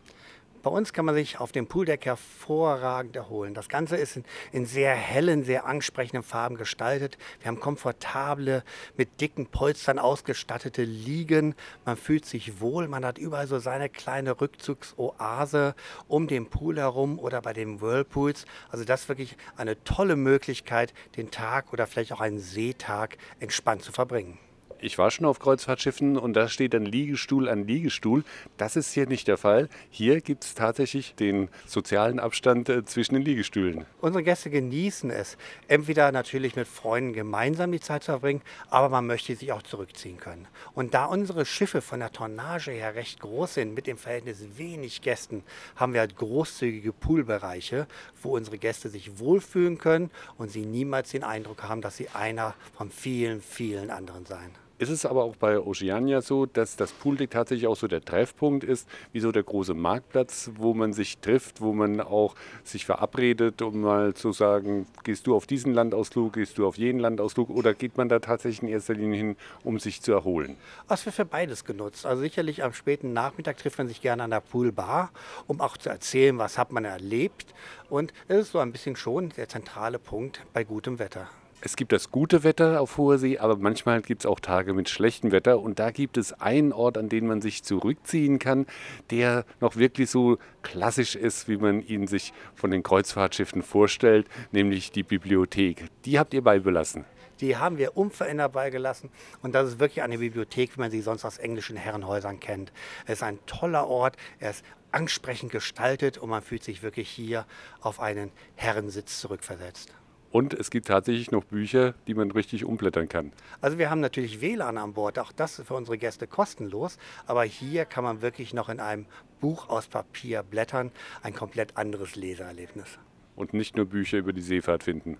Bei 0.64 0.70
uns 0.70 0.94
kann 0.94 1.04
man 1.04 1.14
sich 1.14 1.38
auf 1.40 1.52
dem 1.52 1.66
Pooldeck 1.66 2.06
hervorragend 2.06 3.14
erholen. 3.16 3.52
Das 3.52 3.68
Ganze 3.68 3.98
ist 3.98 4.16
in, 4.16 4.24
in, 4.50 4.64
sehr 4.64 4.94
hellen, 4.94 5.44
sehr 5.44 5.66
ansprechenden 5.66 6.22
Farben 6.22 6.56
gestaltet. 6.56 7.18
Wir 7.40 7.48
haben 7.48 7.60
komfortable, 7.60 8.64
mit 8.96 9.20
dicken 9.20 9.44
Polstern 9.44 9.98
ausgestattete 9.98 10.82
Liegen. 10.82 11.54
Man 11.84 11.98
fühlt 11.98 12.24
sich 12.24 12.62
wohl. 12.62 12.88
Man 12.88 13.04
hat 13.04 13.18
überall 13.18 13.46
so 13.46 13.58
seine 13.58 13.90
kleine 13.90 14.40
Rückzugsoase 14.40 15.74
um 16.08 16.28
den 16.28 16.46
Pool 16.48 16.78
herum 16.78 17.18
oder 17.18 17.42
bei 17.42 17.52
den 17.52 17.82
Whirlpools. 17.82 18.46
Also 18.70 18.86
das 18.86 19.02
ist 19.02 19.08
wirklich 19.10 19.36
eine 19.58 19.84
tolle 19.84 20.16
Möglichkeit, 20.16 20.94
den 21.18 21.30
Tag 21.30 21.74
oder 21.74 21.86
vielleicht 21.86 22.14
auch 22.14 22.22
einen 22.22 22.38
Seetag 22.38 23.18
entspannt 23.38 23.82
zu 23.82 23.92
verbringen 23.92 24.38
ich 24.84 24.98
war 24.98 25.10
schon 25.10 25.24
auf 25.24 25.38
Kreuzfahrtschiffen 25.38 26.18
und 26.18 26.34
da 26.34 26.48
steht 26.48 26.74
dann 26.74 26.84
Liegestuhl 26.84 27.48
an 27.48 27.66
Liegestuhl. 27.66 28.22
Das 28.58 28.76
ist 28.76 28.92
hier 28.92 29.06
nicht 29.06 29.26
der 29.28 29.38
Fall. 29.38 29.70
Hier 29.90 30.20
gibt 30.20 30.44
es 30.44 30.54
tatsächlich 30.54 31.14
den 31.14 31.48
sozialen 31.66 32.20
Abstand 32.20 32.68
äh, 32.68 32.84
zwischen 32.84 33.14
den 33.14 33.22
Liegestühlen. 33.22 33.86
Unsere 34.02 34.22
Gäste 34.22 34.50
genießen 34.50 35.10
es, 35.10 35.38
entweder 35.68 36.12
natürlich 36.12 36.54
mit 36.54 36.68
Freunden 36.68 37.14
gemeinsam 37.14 37.72
die 37.72 37.80
Zeit 37.80 38.02
zu 38.02 38.12
verbringen, 38.12 38.42
aber 38.68 38.90
man 38.90 39.06
möchte 39.06 39.34
sich 39.34 39.52
auch 39.52 39.62
zurückziehen 39.62 40.18
können. 40.18 40.46
Und 40.74 40.92
da 40.92 41.06
unsere 41.06 41.46
Schiffe 41.46 41.80
von 41.80 42.00
der 42.00 42.12
Tonnage 42.12 42.70
her 42.70 42.94
recht 42.94 43.20
groß 43.20 43.54
sind, 43.54 43.74
mit 43.74 43.86
dem 43.86 43.96
Verhältnis 43.96 44.44
wenig 44.56 45.00
Gästen, 45.00 45.44
haben 45.76 45.94
wir 45.94 46.00
halt 46.00 46.16
großzügige 46.16 46.92
Poolbereiche, 46.92 47.86
wo 48.22 48.36
unsere 48.36 48.58
Gäste 48.58 48.90
sich 48.90 49.18
wohlfühlen 49.18 49.78
können 49.78 50.10
und 50.36 50.50
sie 50.50 50.66
niemals 50.66 51.10
den 51.10 51.24
Eindruck 51.24 51.62
haben, 51.62 51.80
dass 51.80 51.96
sie 51.96 52.10
einer 52.10 52.54
von 52.76 52.90
vielen, 52.90 53.40
vielen 53.40 53.90
anderen 53.90 54.26
seien. 54.26 54.50
Ist 54.76 54.90
es 54.90 55.06
aber 55.06 55.22
auch 55.22 55.36
bei 55.36 55.60
Oceania 55.60 56.20
so, 56.20 56.46
dass 56.46 56.74
das 56.74 56.90
Pooldeck 56.90 57.30
tatsächlich 57.30 57.68
auch 57.68 57.76
so 57.76 57.86
der 57.86 58.04
Treffpunkt 58.04 58.64
ist, 58.64 58.88
wie 59.12 59.20
so 59.20 59.30
der 59.30 59.44
große 59.44 59.72
Marktplatz, 59.72 60.50
wo 60.56 60.74
man 60.74 60.92
sich 60.92 61.18
trifft, 61.18 61.60
wo 61.60 61.72
man 61.72 62.00
auch 62.00 62.34
sich 62.64 62.84
verabredet, 62.84 63.62
um 63.62 63.82
mal 63.82 64.14
zu 64.14 64.32
sagen, 64.32 64.88
gehst 65.04 65.28
du 65.28 65.36
auf 65.36 65.46
diesen 65.46 65.72
Landausflug, 65.74 66.32
gehst 66.32 66.58
du 66.58 66.66
auf 66.66 66.76
jenen 66.76 66.98
Landausflug 66.98 67.50
oder 67.50 67.72
geht 67.72 67.96
man 67.96 68.08
da 68.08 68.18
tatsächlich 68.18 68.62
in 68.62 68.68
erster 68.68 68.94
Linie 68.94 69.16
hin, 69.16 69.36
um 69.62 69.78
sich 69.78 70.02
zu 70.02 70.10
erholen? 70.10 70.56
Es 70.88 71.06
wird 71.06 71.14
für 71.14 71.24
beides 71.24 71.64
genutzt. 71.64 72.04
Also 72.04 72.22
sicherlich 72.22 72.64
am 72.64 72.72
späten 72.72 73.12
Nachmittag 73.12 73.58
trifft 73.58 73.78
man 73.78 73.86
sich 73.86 74.02
gerne 74.02 74.24
an 74.24 74.30
der 74.30 74.40
Poolbar, 74.40 75.12
um 75.46 75.60
auch 75.60 75.76
zu 75.76 75.88
erzählen, 75.88 76.36
was 76.38 76.58
hat 76.58 76.72
man 76.72 76.84
erlebt. 76.84 77.54
Und 77.88 78.12
es 78.26 78.46
ist 78.46 78.52
so 78.52 78.58
ein 78.58 78.72
bisschen 78.72 78.96
schon 78.96 79.28
der 79.36 79.48
zentrale 79.48 80.00
Punkt 80.00 80.40
bei 80.52 80.64
gutem 80.64 80.98
Wetter. 80.98 81.28
Es 81.66 81.76
gibt 81.76 81.92
das 81.92 82.10
gute 82.10 82.44
Wetter 82.44 82.82
auf 82.82 82.98
hoher 82.98 83.16
See, 83.16 83.38
aber 83.38 83.56
manchmal 83.56 84.02
gibt 84.02 84.20
es 84.20 84.26
auch 84.26 84.38
Tage 84.38 84.74
mit 84.74 84.90
schlechtem 84.90 85.32
Wetter. 85.32 85.60
Und 85.60 85.78
da 85.78 85.92
gibt 85.92 86.18
es 86.18 86.34
einen 86.34 86.74
Ort, 86.74 86.98
an 86.98 87.08
den 87.08 87.26
man 87.26 87.40
sich 87.40 87.62
zurückziehen 87.62 88.38
kann, 88.38 88.66
der 89.08 89.46
noch 89.60 89.76
wirklich 89.76 90.10
so 90.10 90.36
klassisch 90.60 91.16
ist, 91.16 91.48
wie 91.48 91.56
man 91.56 91.80
ihn 91.80 92.06
sich 92.06 92.34
von 92.54 92.70
den 92.70 92.82
Kreuzfahrtschiffen 92.82 93.62
vorstellt, 93.62 94.26
nämlich 94.52 94.92
die 94.92 95.04
Bibliothek. 95.04 95.86
Die 96.04 96.18
habt 96.18 96.34
ihr 96.34 96.44
beibelassen. 96.44 97.06
Die 97.40 97.56
haben 97.56 97.78
wir 97.78 97.96
unverändert 97.96 98.52
beigelassen. 98.52 99.08
Und 99.40 99.54
das 99.54 99.70
ist 99.70 99.78
wirklich 99.78 100.02
eine 100.02 100.18
Bibliothek, 100.18 100.76
wie 100.76 100.80
man 100.80 100.90
sie 100.90 101.00
sonst 101.00 101.24
aus 101.24 101.38
englischen 101.38 101.78
Herrenhäusern 101.78 102.40
kennt. 102.40 102.74
Es 103.06 103.14
ist 103.14 103.22
ein 103.22 103.38
toller 103.46 103.86
Ort. 103.86 104.18
Er 104.38 104.50
ist 104.50 104.66
ansprechend 104.92 105.50
gestaltet 105.50 106.18
und 106.18 106.28
man 106.28 106.42
fühlt 106.42 106.62
sich 106.62 106.82
wirklich 106.82 107.08
hier 107.08 107.46
auf 107.80 108.00
einen 108.00 108.32
Herrensitz 108.54 109.18
zurückversetzt. 109.18 109.94
Und 110.34 110.52
es 110.52 110.70
gibt 110.70 110.88
tatsächlich 110.88 111.30
noch 111.30 111.44
Bücher, 111.44 111.94
die 112.08 112.14
man 112.14 112.32
richtig 112.32 112.64
umblättern 112.64 113.08
kann. 113.08 113.30
Also 113.60 113.78
wir 113.78 113.88
haben 113.88 114.00
natürlich 114.00 114.40
WLAN 114.40 114.78
an 114.78 114.92
Bord, 114.92 115.16
auch 115.20 115.30
das 115.30 115.60
ist 115.60 115.68
für 115.68 115.74
unsere 115.74 115.96
Gäste 115.96 116.26
kostenlos. 116.26 116.98
Aber 117.26 117.44
hier 117.44 117.84
kann 117.84 118.02
man 118.02 118.20
wirklich 118.20 118.52
noch 118.52 118.68
in 118.68 118.80
einem 118.80 119.06
Buch 119.40 119.68
aus 119.68 119.86
Papier 119.86 120.42
blättern, 120.42 120.90
ein 121.22 121.34
komplett 121.34 121.76
anderes 121.76 122.16
Leseerlebnis. 122.16 122.98
Und 123.36 123.54
nicht 123.54 123.76
nur 123.76 123.86
Bücher 123.86 124.18
über 124.18 124.32
die 124.32 124.42
Seefahrt 124.42 124.82
finden 124.82 125.18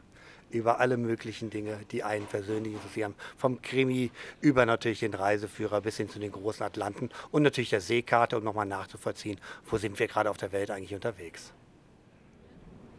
über 0.51 0.79
alle 0.79 0.97
möglichen 0.97 1.51
Dinge, 1.51 1.81
die 1.91 2.05
einen 2.05 2.27
persönlich 2.27 2.75
interessieren. 2.75 3.15
Vom 3.37 3.61
Krimi 3.61 4.13
über 4.41 4.67
natürlich 4.67 5.01
den 5.01 5.15
Reiseführer 5.15 5.81
bis 5.81 5.97
hin 5.97 6.09
zu 6.09 6.21
den 6.21 6.31
großen 6.31 6.65
Atlanten 6.65 7.11
und 7.33 7.43
natürlich 7.43 7.71
der 7.71 7.81
Seekarte, 7.81 8.39
um 8.39 8.45
nochmal 8.45 8.67
nachzuvollziehen, 8.67 9.41
wo 9.67 9.79
sind 9.79 9.99
wir 9.99 10.07
gerade 10.07 10.31
auf 10.31 10.37
der 10.37 10.53
Welt 10.53 10.71
eigentlich 10.71 10.95
unterwegs. 10.95 11.53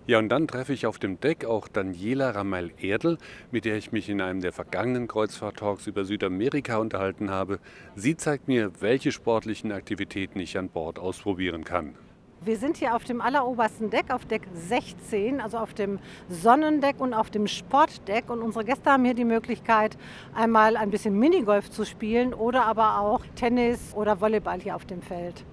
Ja, 0.08 0.20
und 0.20 0.30
dann 0.30 0.48
treffe 0.48 0.72
ich 0.72 0.86
auf 0.86 1.00
dem 1.00 1.20
Deck 1.20 1.46
auch 1.46 1.68
Daniela 1.68 2.30
Ramel-Erdl, 2.30 3.18
mit 3.50 3.66
der 3.66 3.76
ich 3.76 3.92
mich 3.92 4.08
in 4.08 4.22
einem 4.22 4.40
der 4.40 4.54
vergangenen 4.54 5.08
Kreuzfahrt-Talks 5.08 5.88
über 5.88 6.06
Südamerika 6.06 6.78
unterhalten 6.78 7.32
habe. 7.32 7.58
Sie 7.96 8.16
zeigt 8.16 8.48
mir, 8.48 8.72
welche 8.82 9.12
sportlichen 9.12 9.72
Aktivitäten 9.72 10.40
ich 10.40 10.60
an 10.60 10.70
Bord 10.70 11.00
ausprobieren 11.00 11.64
kann. 11.64 11.96
Wir 12.42 12.58
sind 12.58 12.78
hier 12.78 12.96
auf 12.96 13.04
dem 13.04 13.20
allerobersten 13.20 13.90
Deck, 13.90 14.12
auf 14.14 14.26
Deck 14.26 14.44
16, 14.54 15.42
also 15.42 15.58
auf 15.58 15.74
dem 15.74 15.98
Sonnendeck 16.30 17.00
und 17.00 17.16
auf 17.16 17.32
dem 17.32 17.48
Sportdeck. 17.48 18.30
Und 18.30 18.44
unsere 18.44 18.64
Gäste 18.64 18.92
haben 18.92 19.06
hier 19.06 19.16
die 19.16 19.26
Möglichkeit, 19.26 19.98
einmal 20.36 20.78
ein 20.78 20.92
bisschen 20.92 21.18
Minigolf 21.18 21.72
zu 21.72 21.84
spielen 21.84 22.36
oder 22.36 22.66
aber 22.66 23.00
auch 23.00 23.26
Tennis 23.34 23.96
oder 23.96 24.22
Volleyball 24.22 24.62
hier 24.62 24.76
auf 24.76 24.86
dem 24.86 25.02
Feld. 25.02 25.44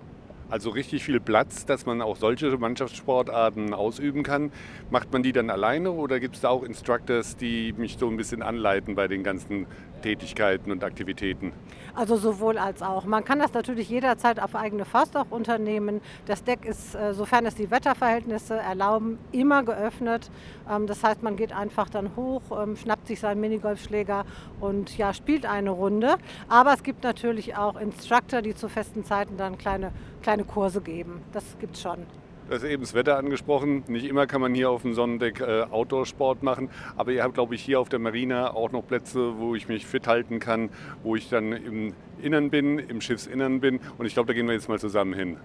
Also 0.52 0.68
richtig 0.68 1.02
viel 1.02 1.18
Platz, 1.18 1.64
dass 1.64 1.86
man 1.86 2.02
auch 2.02 2.18
solche 2.18 2.54
Mannschaftssportarten 2.58 3.72
ausüben 3.72 4.22
kann. 4.22 4.52
Macht 4.90 5.10
man 5.10 5.22
die 5.22 5.32
dann 5.32 5.48
alleine 5.48 5.92
oder 5.92 6.20
gibt 6.20 6.34
es 6.34 6.42
da 6.42 6.50
auch 6.50 6.62
Instructors, 6.62 7.38
die 7.38 7.72
mich 7.72 7.96
so 7.96 8.06
ein 8.06 8.18
bisschen 8.18 8.42
anleiten 8.42 8.94
bei 8.94 9.08
den 9.08 9.24
ganzen 9.24 9.66
Tätigkeiten 10.02 10.70
und 10.70 10.84
Aktivitäten? 10.84 11.52
Also 11.94 12.16
sowohl 12.16 12.58
als 12.58 12.82
auch. 12.82 13.04
Man 13.04 13.24
kann 13.24 13.38
das 13.38 13.52
natürlich 13.52 13.88
jederzeit 13.88 14.40
auf 14.40 14.54
eigene 14.54 14.84
Faust 14.84 15.16
auch 15.16 15.30
unternehmen. 15.30 16.00
Das 16.26 16.42
Deck 16.44 16.64
ist, 16.64 16.94
äh, 16.94 17.14
sofern 17.14 17.46
es 17.46 17.54
die 17.54 17.70
Wetterverhältnisse 17.70 18.56
erlauben, 18.56 19.18
immer 19.30 19.62
geöffnet. 19.62 20.30
Ähm, 20.70 20.86
das 20.86 21.04
heißt, 21.04 21.22
man 21.22 21.36
geht 21.36 21.54
einfach 21.54 21.88
dann 21.90 22.16
hoch, 22.16 22.42
ähm, 22.62 22.76
schnappt 22.76 23.06
sich 23.06 23.20
seinen 23.20 23.40
Minigolfschläger 23.40 24.24
und 24.60 24.96
ja, 24.96 25.12
spielt 25.14 25.46
eine 25.46 25.70
Runde. 25.70 26.16
Aber 26.48 26.72
es 26.74 26.82
gibt 26.82 27.04
natürlich 27.04 27.56
auch 27.56 27.76
Instructor, 27.76 28.42
die 28.42 28.54
zu 28.54 28.68
festen 28.68 29.04
Zeiten 29.04 29.36
dann 29.36 29.58
kleine, 29.58 29.92
kleine 30.22 30.44
Kurse 30.44 30.80
geben. 30.80 31.22
Das 31.32 31.44
gibt 31.60 31.76
es 31.76 31.82
schon. 31.82 32.06
Du 32.48 32.54
hast 32.54 32.64
eben 32.64 32.82
das 32.82 32.94
Wetter 32.94 33.16
angesprochen. 33.16 33.84
Nicht 33.86 34.04
immer 34.04 34.26
kann 34.26 34.40
man 34.40 34.54
hier 34.54 34.68
auf 34.70 34.82
dem 34.82 34.94
Sonnendeck 34.94 35.40
äh, 35.40 35.62
Outdoor-Sport 35.70 36.42
machen, 36.42 36.70
aber 36.96 37.12
ihr 37.12 37.22
habt, 37.22 37.34
glaube 37.34 37.54
ich, 37.54 37.62
hier 37.62 37.80
auf 37.80 37.88
der 37.88 37.98
Marina 37.98 38.52
auch 38.54 38.72
noch 38.72 38.86
Plätze, 38.86 39.38
wo 39.38 39.54
ich 39.54 39.68
mich 39.68 39.86
fit 39.86 40.08
halten 40.08 40.40
kann, 40.40 40.70
wo 41.02 41.14
ich 41.14 41.28
dann 41.28 41.52
im 41.52 41.94
Innern 42.20 42.50
bin, 42.50 42.78
im 42.78 43.00
Schiffsinnern 43.00 43.60
bin. 43.60 43.80
Und 43.96 44.06
ich 44.06 44.14
glaube, 44.14 44.26
da 44.26 44.32
gehen 44.34 44.46
wir 44.46 44.54
jetzt 44.54 44.68
mal 44.68 44.78
zusammen 44.78 45.14
hin. 45.14 45.36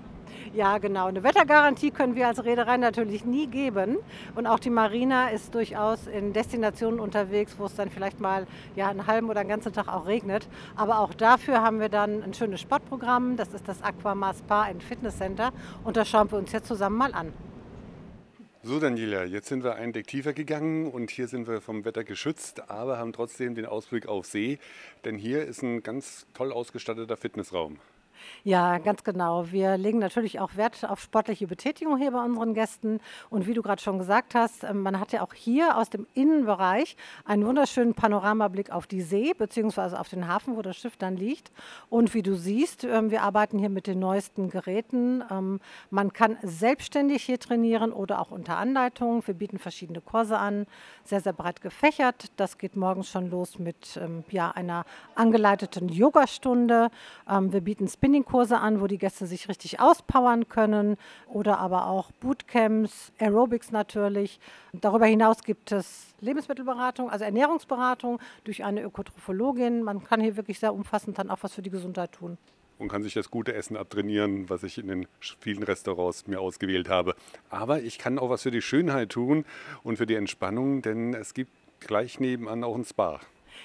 Ja, 0.54 0.78
genau. 0.78 1.08
Eine 1.08 1.24
Wettergarantie 1.24 1.92
können 1.92 2.16
wir 2.16 2.28
als 2.28 2.44
Reederei 2.44 2.78
natürlich 2.78 3.26
nie 3.26 3.48
geben. 3.48 3.98
Und 4.36 4.48
auch 4.48 4.60
die 4.60 4.70
Marina 4.70 5.30
ist 5.30 5.54
durchaus 5.56 6.08
in 6.08 6.34
Destinationen 6.34 7.00
unterwegs, 7.00 7.56
wo 7.58 7.66
es 7.66 7.76
dann 7.76 7.90
vielleicht 7.90 8.20
mal 8.20 8.48
ja, 8.76 8.90
einen 8.90 9.08
halben 9.08 9.30
oder 9.30 9.42
einen 9.42 9.50
ganzen 9.50 9.74
Tag 9.74 9.88
auch 9.88 10.08
regnet. 10.08 10.48
Aber 10.76 11.00
auch 11.00 11.14
dafür 11.14 11.62
haben 11.62 11.80
wir 11.80 11.90
dann 11.90 12.24
ein 12.24 12.34
schönes 12.34 12.62
Sportprogramm. 12.62 13.38
Das 13.38 13.54
ist 13.54 13.68
das 13.68 13.82
Aquamar 13.82 14.34
Spa 14.34 14.64
and 14.64 14.84
Fitness 14.84 15.18
Center. 15.18 15.52
Und 15.84 15.98
das 15.98 16.10
schauen 16.10 16.32
wir 16.32 16.38
uns 16.38 16.52
jetzt 16.52 16.68
zusammen 16.68 16.98
mal 16.98 17.14
an. 17.14 17.34
So, 18.64 18.80
Daniela, 18.80 19.24
jetzt 19.24 19.48
sind 19.48 19.64
wir 19.64 19.76
einen 19.76 19.94
Deck 19.94 20.08
tiefer 20.08 20.34
gegangen 20.34 20.92
und 20.92 21.10
hier 21.10 21.30
sind 21.30 21.48
wir 21.48 21.62
vom 21.62 21.86
Wetter 21.86 22.04
geschützt, 22.04 22.70
aber 22.70 22.98
haben 22.98 23.14
trotzdem 23.14 23.56
den 23.56 23.66
Ausblick 23.66 24.08
auf 24.08 24.26
See, 24.26 24.60
denn 25.06 25.16
hier 25.16 25.46
ist 25.46 25.62
ein 25.62 25.84
ganz 25.84 26.26
toll 26.34 26.52
ausgestatteter 26.52 27.16
Fitnessraum. 27.16 27.78
Ja, 28.44 28.78
ganz 28.78 29.04
genau. 29.04 29.52
Wir 29.52 29.78
legen 29.78 30.00
natürlich 30.00 30.40
auch 30.40 30.56
Wert 30.56 30.84
auf 30.90 31.00
sportliche 31.02 31.48
Betätigung 31.48 31.98
hier 31.98 32.12
bei 32.12 32.24
unseren 32.24 32.54
Gästen. 32.54 33.00
Und 33.30 33.48
wie 33.48 33.54
du 33.54 33.62
gerade 33.62 33.82
schon 33.82 33.98
gesagt 33.98 34.36
hast, 34.36 34.64
ähm, 34.64 34.82
man 34.82 35.00
hat 35.00 35.12
ja 35.12 35.22
auch 35.22 35.34
hier 35.34 35.78
aus 35.78 35.90
dem 35.90 36.08
Innenbereich 36.14 36.96
einen 37.26 37.46
wunderschönen 37.46 37.94
Panoramablick 37.94 38.72
auf 38.72 38.88
die 38.88 39.02
See 39.02 39.34
bzw. 39.34 39.98
auf 39.98 40.10
den 40.10 40.28
Hafen, 40.28 40.56
wo 40.56 40.62
das 40.62 40.78
Schiff 40.78 40.98
dann 40.98 41.18
liegt. 41.18 41.52
Und 41.90 42.14
wie 42.14 42.24
du 42.24 42.36
siehst, 42.36 42.84
ähm, 42.84 43.12
wir 43.12 43.24
arbeiten 43.24 43.60
hier 43.60 43.70
mit 43.70 43.88
den 43.88 44.00
neuesten 44.00 44.50
Geräten. 44.50 45.24
Ähm, 45.30 45.60
man 45.90 46.14
kann 46.14 46.38
selbstständig 46.42 47.24
hier 47.24 47.40
trainieren 47.40 47.92
oder 47.92 48.20
auch 48.22 48.32
unter 48.32 48.58
Anleitung. 48.58 49.26
Wir 49.28 49.34
bieten 49.34 49.58
verschiedene 49.58 50.02
Kurse 50.02 50.38
an, 50.38 50.68
sehr, 51.04 51.22
sehr 51.22 51.34
breit 51.34 51.62
gefächert. 51.62 52.32
Das 52.36 52.58
geht 52.58 52.76
morgens 52.76 53.10
schon 53.10 53.30
los 53.30 53.60
mit 53.60 54.00
ja, 54.30 54.52
einer 54.52 54.86
angeleiteten 55.16 55.90
Yogastunde. 55.90 56.90
Wir 57.28 57.62
bieten 57.62 57.88
Spinning 57.88 58.07
Trainingkurse 58.08 58.58
an, 58.58 58.80
wo 58.80 58.88
die 58.88 58.98
Gäste 58.98 59.26
sich 59.26 59.50
richtig 59.50 59.82
auspowern 59.82 60.48
können 60.48 60.96
oder 61.28 61.60
aber 61.60 61.88
auch 61.88 62.10
Bootcamps, 62.22 63.12
Aerobics 63.20 63.72
natürlich. 63.72 64.40
Darüber 64.72 65.06
hinaus 65.06 65.44
gibt 65.44 65.74
es 65.74 66.14
Lebensmittelberatung, 66.22 67.10
also 67.10 67.26
Ernährungsberatung 67.26 68.20
durch 68.46 68.64
eine 68.64 68.82
Ökotrophologin. 68.82 69.84
Man 69.84 70.06
kann 70.06 70.22
hier 70.22 70.38
wirklich 70.38 70.60
sehr 70.60 70.74
umfassend 70.74 71.20
dann 71.20 71.30
auch 71.30 71.40
was 71.42 71.54
für 71.54 71.62
die 71.62 71.70
Gesundheit 71.70 72.14
tun 72.14 72.38
und 72.80 72.88
kann 72.90 73.04
sich 73.04 73.16
das 73.16 73.30
gute 73.30 73.54
Essen 73.54 73.76
abtrainieren, 73.76 74.50
was 74.50 74.64
ich 74.64 74.78
in 74.78 74.88
den 74.88 75.08
vielen 75.40 75.64
Restaurants 75.64 76.28
mir 76.28 76.40
ausgewählt 76.40 76.88
habe. 76.88 77.16
Aber 77.50 77.82
ich 77.82 77.98
kann 77.98 78.20
auch 78.20 78.30
was 78.30 78.44
für 78.44 78.52
die 78.52 78.62
Schönheit 78.62 79.10
tun 79.10 79.46
und 79.84 79.98
für 79.98 80.06
die 80.06 80.14
Entspannung, 80.14 80.82
denn 80.82 81.14
es 81.14 81.34
gibt 81.34 81.52
gleich 81.80 82.20
nebenan 82.20 82.64
auch 82.64 82.76
ein 82.76 82.86
Spa. 82.86 83.20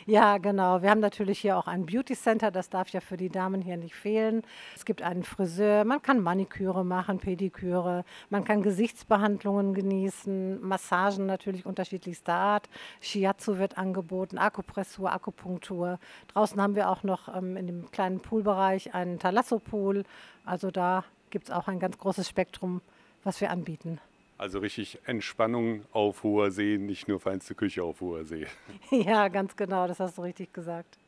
Ja, 0.06 0.38
genau. 0.38 0.82
Wir 0.82 0.90
haben 0.90 1.00
natürlich 1.00 1.38
hier 1.38 1.56
auch 1.56 1.68
ein 1.68 1.86
Beauty 1.86 2.14
Center, 2.16 2.50
das 2.50 2.68
darf 2.68 2.88
ja 2.88 3.00
für 3.00 3.16
die 3.16 3.28
Damen 3.28 3.62
hier 3.62 3.76
nicht 3.76 3.94
fehlen. 3.94 4.42
Es 4.74 4.84
gibt 4.84 5.00
einen 5.00 5.22
Friseur, 5.22 5.84
man 5.84 6.02
kann 6.02 6.20
Maniküre 6.20 6.84
machen, 6.84 7.18
Pediküre, 7.18 8.04
man 8.28 8.42
kann 8.42 8.62
Gesichtsbehandlungen 8.62 9.74
genießen, 9.74 10.60
Massagen 10.60 11.26
natürlich 11.26 11.66
unterschiedlichster 11.66 12.34
Art. 12.34 12.68
Shiatsu 13.00 13.58
wird 13.58 13.78
angeboten, 13.78 14.38
Akupressur, 14.38 15.12
Akupunktur. 15.12 16.00
Draußen 16.32 16.60
haben 16.60 16.74
wir 16.74 16.90
auch 16.90 17.04
noch 17.04 17.34
ähm, 17.34 17.56
in 17.56 17.68
dem 17.68 17.90
kleinen 17.92 18.18
Poolbereich 18.18 18.94
einen 18.94 19.20
Thalasso-Pool. 19.20 20.02
Also 20.44 20.72
da 20.72 21.04
gibt 21.30 21.44
es 21.44 21.50
auch 21.52 21.68
ein 21.68 21.78
ganz 21.78 21.96
großes 21.98 22.28
Spektrum, 22.28 22.80
was 23.22 23.40
wir 23.40 23.50
anbieten. 23.50 24.00
Also 24.42 24.58
richtig 24.58 24.98
Entspannung 25.06 25.84
auf 25.92 26.24
hoher 26.24 26.50
See, 26.50 26.76
nicht 26.76 27.06
nur 27.06 27.20
feinste 27.20 27.54
Küche 27.54 27.84
auf 27.84 28.00
hoher 28.00 28.24
See. 28.24 28.48
Ja, 28.90 29.28
ganz 29.28 29.54
genau, 29.54 29.86
das 29.86 30.00
hast 30.00 30.18
du 30.18 30.22
richtig 30.22 30.52
gesagt. 30.52 30.98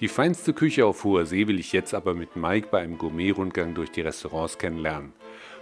Die 0.00 0.08
feinste 0.08 0.54
Küche 0.54 0.86
auf 0.86 1.04
hoher 1.04 1.26
See 1.26 1.46
will 1.46 1.60
ich 1.60 1.72
jetzt 1.74 1.92
aber 1.92 2.14
mit 2.14 2.36
Mike 2.36 2.68
bei 2.70 2.80
einem 2.80 2.96
Gourmet-Rundgang 2.96 3.74
durch 3.74 3.90
die 3.90 4.00
Restaurants 4.00 4.56
kennenlernen. 4.56 5.12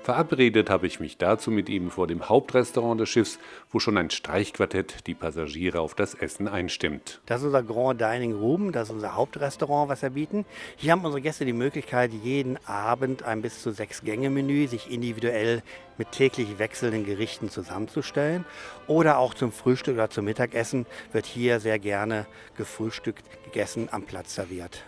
Verabredet 0.03 0.69
habe 0.69 0.89
ich 0.89 0.99
mich 0.99 1.17
dazu 1.17 1.53
mit 1.53 1.69
ihm 1.69 1.93
vor 1.93 2.09
dem 2.09 2.29
Hauptrestaurant 2.29 3.01
des 3.01 3.09
Schiffs, 3.09 3.39
wo 3.71 3.79
schon 3.79 3.97
ein 3.97 4.11
Streichquartett 4.11 5.07
die 5.07 5.15
Passagiere 5.15 5.79
auf 5.79 5.95
das 5.95 6.15
Essen 6.15 6.49
einstimmt. 6.49 7.21
Das 7.27 7.41
ist 7.41 7.47
unser 7.47 7.63
Grand 7.63 8.01
Dining 8.01 8.35
Room, 8.35 8.73
das 8.73 8.89
ist 8.89 8.95
unser 8.95 9.15
Hauptrestaurant, 9.15 9.89
was 9.89 10.03
wir 10.03 10.11
bieten. 10.11 10.45
Hier 10.75 10.91
haben 10.91 11.05
unsere 11.05 11.21
Gäste 11.21 11.45
die 11.45 11.53
Möglichkeit, 11.53 12.11
jeden 12.25 12.59
Abend 12.67 13.23
ein 13.23 13.43
bis 13.43 13.63
zu 13.63 13.71
sechs 13.71 14.03
Gänge-Menü 14.03 14.67
sich 14.67 14.91
individuell 14.91 15.63
mit 15.99 16.11
täglich 16.11 16.59
wechselnden 16.59 17.07
Gerichten 17.07 17.49
zusammenzustellen. 17.49 18.45
Oder 18.89 19.19
auch 19.19 19.35
zum 19.35 19.53
Frühstück 19.53 19.95
oder 19.95 20.11
zum 20.11 20.25
Mittagessen 20.25 20.85
wird 21.13 21.27
hier 21.27 21.61
sehr 21.61 21.79
gerne 21.79 22.27
gefrühstückt, 22.57 23.25
gegessen, 23.45 23.89
am 23.93 24.03
Platz 24.03 24.35
serviert. 24.35 24.83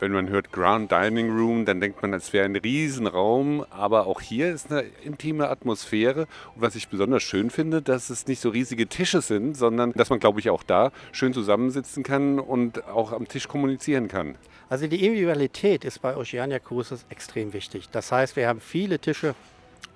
Wenn 0.00 0.10
man 0.10 0.28
hört 0.28 0.50
Ground 0.50 0.90
Dining 0.90 1.30
Room, 1.30 1.64
dann 1.64 1.80
denkt 1.80 2.02
man, 2.02 2.12
es 2.14 2.32
wäre 2.32 2.44
ein 2.44 2.56
Riesenraum. 2.56 3.64
Aber 3.70 4.08
auch 4.08 4.20
hier 4.20 4.52
ist 4.52 4.72
eine 4.72 4.82
intime 5.04 5.48
Atmosphäre. 5.48 6.22
Und 6.56 6.62
was 6.62 6.74
ich 6.74 6.88
besonders 6.88 7.22
schön 7.22 7.48
finde, 7.48 7.80
dass 7.80 8.10
es 8.10 8.26
nicht 8.26 8.40
so 8.40 8.48
riesige 8.48 8.88
Tische 8.88 9.22
sind, 9.22 9.56
sondern 9.56 9.92
dass 9.92 10.10
man, 10.10 10.18
glaube 10.18 10.40
ich, 10.40 10.50
auch 10.50 10.64
da 10.64 10.90
schön 11.12 11.32
zusammensitzen 11.32 12.02
kann 12.02 12.40
und 12.40 12.84
auch 12.88 13.12
am 13.12 13.28
Tisch 13.28 13.46
kommunizieren 13.46 14.08
kann. 14.08 14.34
Also 14.68 14.88
die 14.88 15.04
Individualität 15.04 15.84
ist 15.84 16.02
bei 16.02 16.16
Oceania 16.16 16.58
Cruises 16.58 17.06
extrem 17.08 17.52
wichtig. 17.52 17.88
Das 17.90 18.10
heißt, 18.10 18.34
wir 18.34 18.48
haben 18.48 18.60
viele 18.60 18.98
Tische 18.98 19.36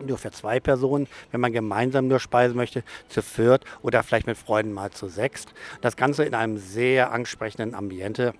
nur 0.07 0.19
für 0.19 0.31
zwei 0.31 0.61
Personen, 0.61 1.09
wenn 1.33 1.41
man 1.41 1.53
gemeinsam 1.53 2.07
nur 2.07 2.21
speisen 2.21 2.57
möchte, 2.57 2.85
zu 3.09 3.21
viert 3.21 3.65
oder 3.83 4.05
vielleicht 4.05 4.29
mit 4.29 4.39
Freunden 4.39 4.73
mal 4.73 4.91
zu 4.91 5.09
sechst. 5.09 5.53
Das 5.81 5.97
Ganze 5.97 6.25
in 6.25 6.35
einem 6.35 6.57
sehr 6.57 7.11
ansprechenden 7.11 7.75
Ambiente 7.75 8.35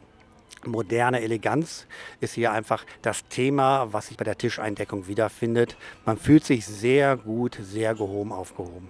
moderne 0.69 1.21
Eleganz 1.21 1.87
ist 2.21 2.35
hier 2.35 2.53
einfach 2.53 2.85
das 3.03 3.27
Thema, 3.29 3.93
was 3.93 4.09
sich 4.09 4.17
bei 4.17 4.25
der 4.25 4.39
Tischeindeckung 4.39 5.07
wiederfindet. 5.09 5.77
Man 6.05 6.19
fühlt 6.19 6.45
sich 6.45 6.67
sehr 6.67 7.17
gut, 7.17 7.59
sehr 7.61 7.95
gehoben 7.95 8.33
aufgehoben. 8.33 8.89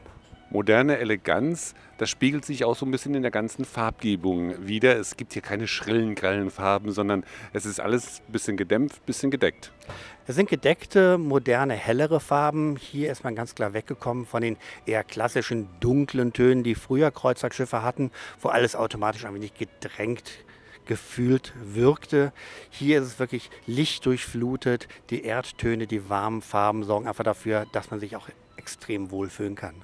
Moderne 0.50 0.97
Eleganz, 0.97 1.75
das 1.99 2.08
spiegelt 2.08 2.42
sich 2.42 2.64
auch 2.64 2.75
so 2.75 2.87
ein 2.87 2.90
bisschen 2.90 3.14
in 3.14 3.20
der 3.20 3.30
ganzen 3.30 3.66
Farbgebung 3.66 4.66
wieder. 4.66 4.97
Es 4.97 5.18
gibt 5.18 5.35
hier 5.35 5.42
keine 5.42 5.68
schrillen, 5.68 6.14
grellen 6.14 6.50
Farben, 6.50 6.90
sondern 6.90 7.23
es 7.52 7.66
ist 7.66 7.80
alles 7.80 8.23
ein 8.26 8.32
bisschen 8.32 8.56
gedämpft, 8.56 9.02
ein 9.02 9.04
bisschen 9.04 9.30
gedeckt. 9.30 9.73
Es 10.26 10.37
sind 10.37 10.49
gedeckte, 10.49 11.18
moderne, 11.18 11.75
hellere 11.75 12.18
Farben. 12.18 12.76
Hier 12.76 13.12
ist 13.12 13.25
man 13.25 13.35
ganz 13.35 13.54
klar 13.54 13.75
weggekommen 13.75 14.25
von 14.25 14.40
den 14.40 14.56
eher 14.87 15.04
klassischen 15.04 15.68
dunklen 15.80 16.32
Tönen, 16.32 16.62
die 16.62 16.75
früher 16.75 17.11
Kreuzfahrtschiffe 17.11 17.82
hatten, 17.82 18.11
wo 18.40 18.49
alles 18.49 18.75
automatisch 18.75 19.26
ein 19.26 19.35
wenig 19.35 19.52
gedrängt 19.52 20.32
gefühlt 20.88 21.52
wirkte. 21.62 22.33
Hier 22.71 23.00
ist 23.00 23.07
es 23.07 23.18
wirklich 23.21 23.50
lichtdurchflutet. 23.66 24.88
Die 25.11 25.23
Erdtöne, 25.23 25.87
die 25.87 26.09
warmen 26.09 26.42
Farben 26.42 26.83
sorgen 26.83 27.07
einfach 27.07 27.23
dafür, 27.23 27.66
dass 27.71 27.92
man 27.92 28.00
sich 28.00 28.16
auch 28.16 28.28
extrem 28.57 29.12
wohlfühlen 29.12 29.54
kann. 29.54 29.76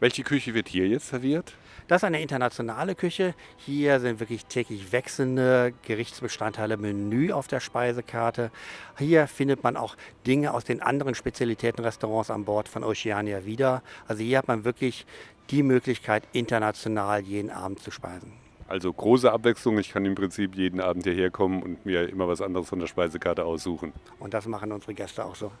Welche 0.00 0.22
Küche 0.22 0.54
wird 0.54 0.68
hier 0.68 0.88
jetzt 0.88 1.08
serviert? 1.08 1.54
Das 1.86 2.02
ist 2.02 2.04
eine 2.04 2.22
internationale 2.22 2.94
Küche. 2.94 3.34
Hier 3.56 4.00
sind 4.00 4.18
wirklich 4.18 4.46
täglich 4.46 4.92
wechselnde 4.92 5.74
Gerichtsbestandteile 5.82 6.76
Menü 6.76 7.32
auf 7.32 7.48
der 7.48 7.60
Speisekarte. 7.60 8.50
Hier 8.98 9.26
findet 9.26 9.62
man 9.62 9.76
auch 9.76 9.96
Dinge 10.26 10.54
aus 10.54 10.64
den 10.64 10.80
anderen 10.80 11.14
Spezialitätenrestaurants 11.14 12.30
an 12.30 12.44
Bord 12.44 12.68
von 12.68 12.82
Oceania 12.82 13.44
wieder. 13.44 13.82
Also 14.08 14.22
hier 14.22 14.38
hat 14.38 14.48
man 14.48 14.64
wirklich 14.64 15.06
die 15.50 15.62
Möglichkeit, 15.62 16.24
international 16.32 17.20
jeden 17.20 17.50
Abend 17.50 17.80
zu 17.80 17.90
speisen. 17.90 18.41
Also 18.72 18.90
große 18.90 19.30
Abwechslung. 19.30 19.76
Ich 19.76 19.90
kann 19.90 20.06
im 20.06 20.14
Prinzip 20.14 20.54
jeden 20.54 20.80
Abend 20.80 21.04
hierher 21.04 21.30
kommen 21.30 21.62
und 21.62 21.84
mir 21.84 22.08
immer 22.08 22.26
was 22.26 22.40
anderes 22.40 22.70
von 22.70 22.78
der 22.78 22.86
Speisekarte 22.86 23.44
aussuchen. 23.44 23.92
Und 24.18 24.32
das 24.32 24.46
machen 24.46 24.72
unsere 24.72 24.94
Gäste 24.94 25.26
auch 25.26 25.34
so. 25.34 25.52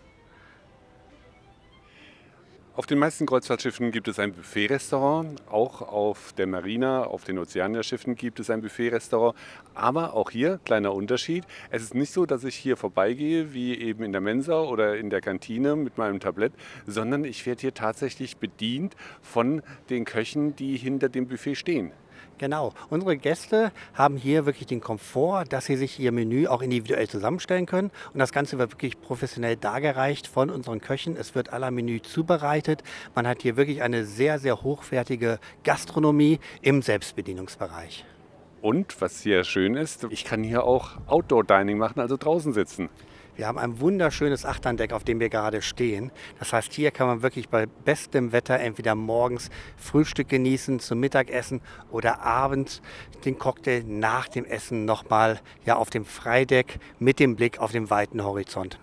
Auf 2.74 2.86
den 2.86 2.98
meisten 2.98 3.26
Kreuzfahrtschiffen 3.26 3.90
gibt 3.90 4.08
es 4.08 4.18
ein 4.18 4.32
Buffet-Restaurant. 4.32 5.46
Auch 5.50 5.82
auf 5.82 6.32
der 6.32 6.46
Marina, 6.46 7.04
auf 7.04 7.24
den 7.24 7.38
Ozeania-Schiffen 7.38 8.14
gibt 8.14 8.40
es 8.40 8.48
ein 8.48 8.62
Buffet-Restaurant. 8.62 9.36
Aber 9.74 10.14
auch 10.14 10.30
hier, 10.30 10.58
kleiner 10.64 10.94
Unterschied. 10.94 11.44
Es 11.68 11.82
ist 11.82 11.94
nicht 11.94 12.14
so, 12.14 12.24
dass 12.24 12.44
ich 12.44 12.54
hier 12.54 12.78
vorbeigehe, 12.78 13.52
wie 13.52 13.78
eben 13.78 14.04
in 14.04 14.12
der 14.12 14.22
Mensa 14.22 14.62
oder 14.62 14.96
in 14.96 15.10
der 15.10 15.20
Kantine 15.20 15.76
mit 15.76 15.98
meinem 15.98 16.18
Tablett, 16.18 16.54
sondern 16.86 17.26
ich 17.26 17.44
werde 17.44 17.60
hier 17.60 17.74
tatsächlich 17.74 18.38
bedient 18.38 18.96
von 19.20 19.60
den 19.90 20.06
Köchen, 20.06 20.56
die 20.56 20.78
hinter 20.78 21.10
dem 21.10 21.28
Buffet 21.28 21.56
stehen. 21.56 21.92
Genau. 22.38 22.72
Unsere 22.90 23.16
Gäste 23.16 23.72
haben 23.94 24.16
hier 24.16 24.46
wirklich 24.46 24.66
den 24.66 24.80
Komfort, 24.80 25.44
dass 25.50 25.66
sie 25.66 25.76
sich 25.76 26.00
ihr 26.00 26.12
Menü 26.12 26.46
auch 26.48 26.62
individuell 26.62 27.08
zusammenstellen 27.08 27.66
können. 27.66 27.90
Und 28.12 28.18
das 28.18 28.32
Ganze 28.32 28.58
wird 28.58 28.72
wirklich 28.72 29.00
professionell 29.00 29.56
dargereicht 29.56 30.26
von 30.26 30.50
unseren 30.50 30.80
Köchen. 30.80 31.16
Es 31.16 31.34
wird 31.34 31.52
aller 31.52 31.70
Menü 31.70 32.02
zubereitet. 32.02 32.82
Man 33.14 33.26
hat 33.26 33.42
hier 33.42 33.56
wirklich 33.56 33.82
eine 33.82 34.04
sehr, 34.04 34.38
sehr 34.38 34.62
hochwertige 34.62 35.38
Gastronomie 35.62 36.40
im 36.62 36.82
Selbstbedienungsbereich. 36.82 38.04
Und 38.60 39.00
was 39.00 39.20
hier 39.20 39.42
schön 39.42 39.74
ist, 39.74 40.06
ich 40.10 40.24
kann 40.24 40.44
hier 40.44 40.64
auch 40.64 40.92
Outdoor-Dining 41.08 41.78
machen, 41.78 42.00
also 42.00 42.16
draußen 42.16 42.52
sitzen. 42.52 42.88
Wir 43.34 43.46
haben 43.46 43.58
ein 43.58 43.80
wunderschönes 43.80 44.44
Achterndeck, 44.44 44.92
auf 44.92 45.04
dem 45.04 45.18
wir 45.18 45.30
gerade 45.30 45.62
stehen. 45.62 46.12
Das 46.38 46.52
heißt, 46.52 46.72
hier 46.72 46.90
kann 46.90 47.06
man 47.06 47.22
wirklich 47.22 47.48
bei 47.48 47.64
bestem 47.66 48.32
Wetter 48.32 48.58
entweder 48.60 48.94
morgens 48.94 49.48
Frühstück 49.78 50.28
genießen 50.28 50.80
zum 50.80 51.00
Mittagessen 51.00 51.62
oder 51.90 52.20
abends 52.20 52.82
den 53.24 53.38
Cocktail 53.38 53.84
nach 53.86 54.28
dem 54.28 54.44
Essen 54.44 54.84
nochmal 54.84 55.40
ja, 55.64 55.76
auf 55.76 55.88
dem 55.88 56.04
Freideck 56.04 56.78
mit 56.98 57.20
dem 57.20 57.36
Blick 57.36 57.58
auf 57.58 57.72
den 57.72 57.88
weiten 57.88 58.22
Horizont. 58.22 58.78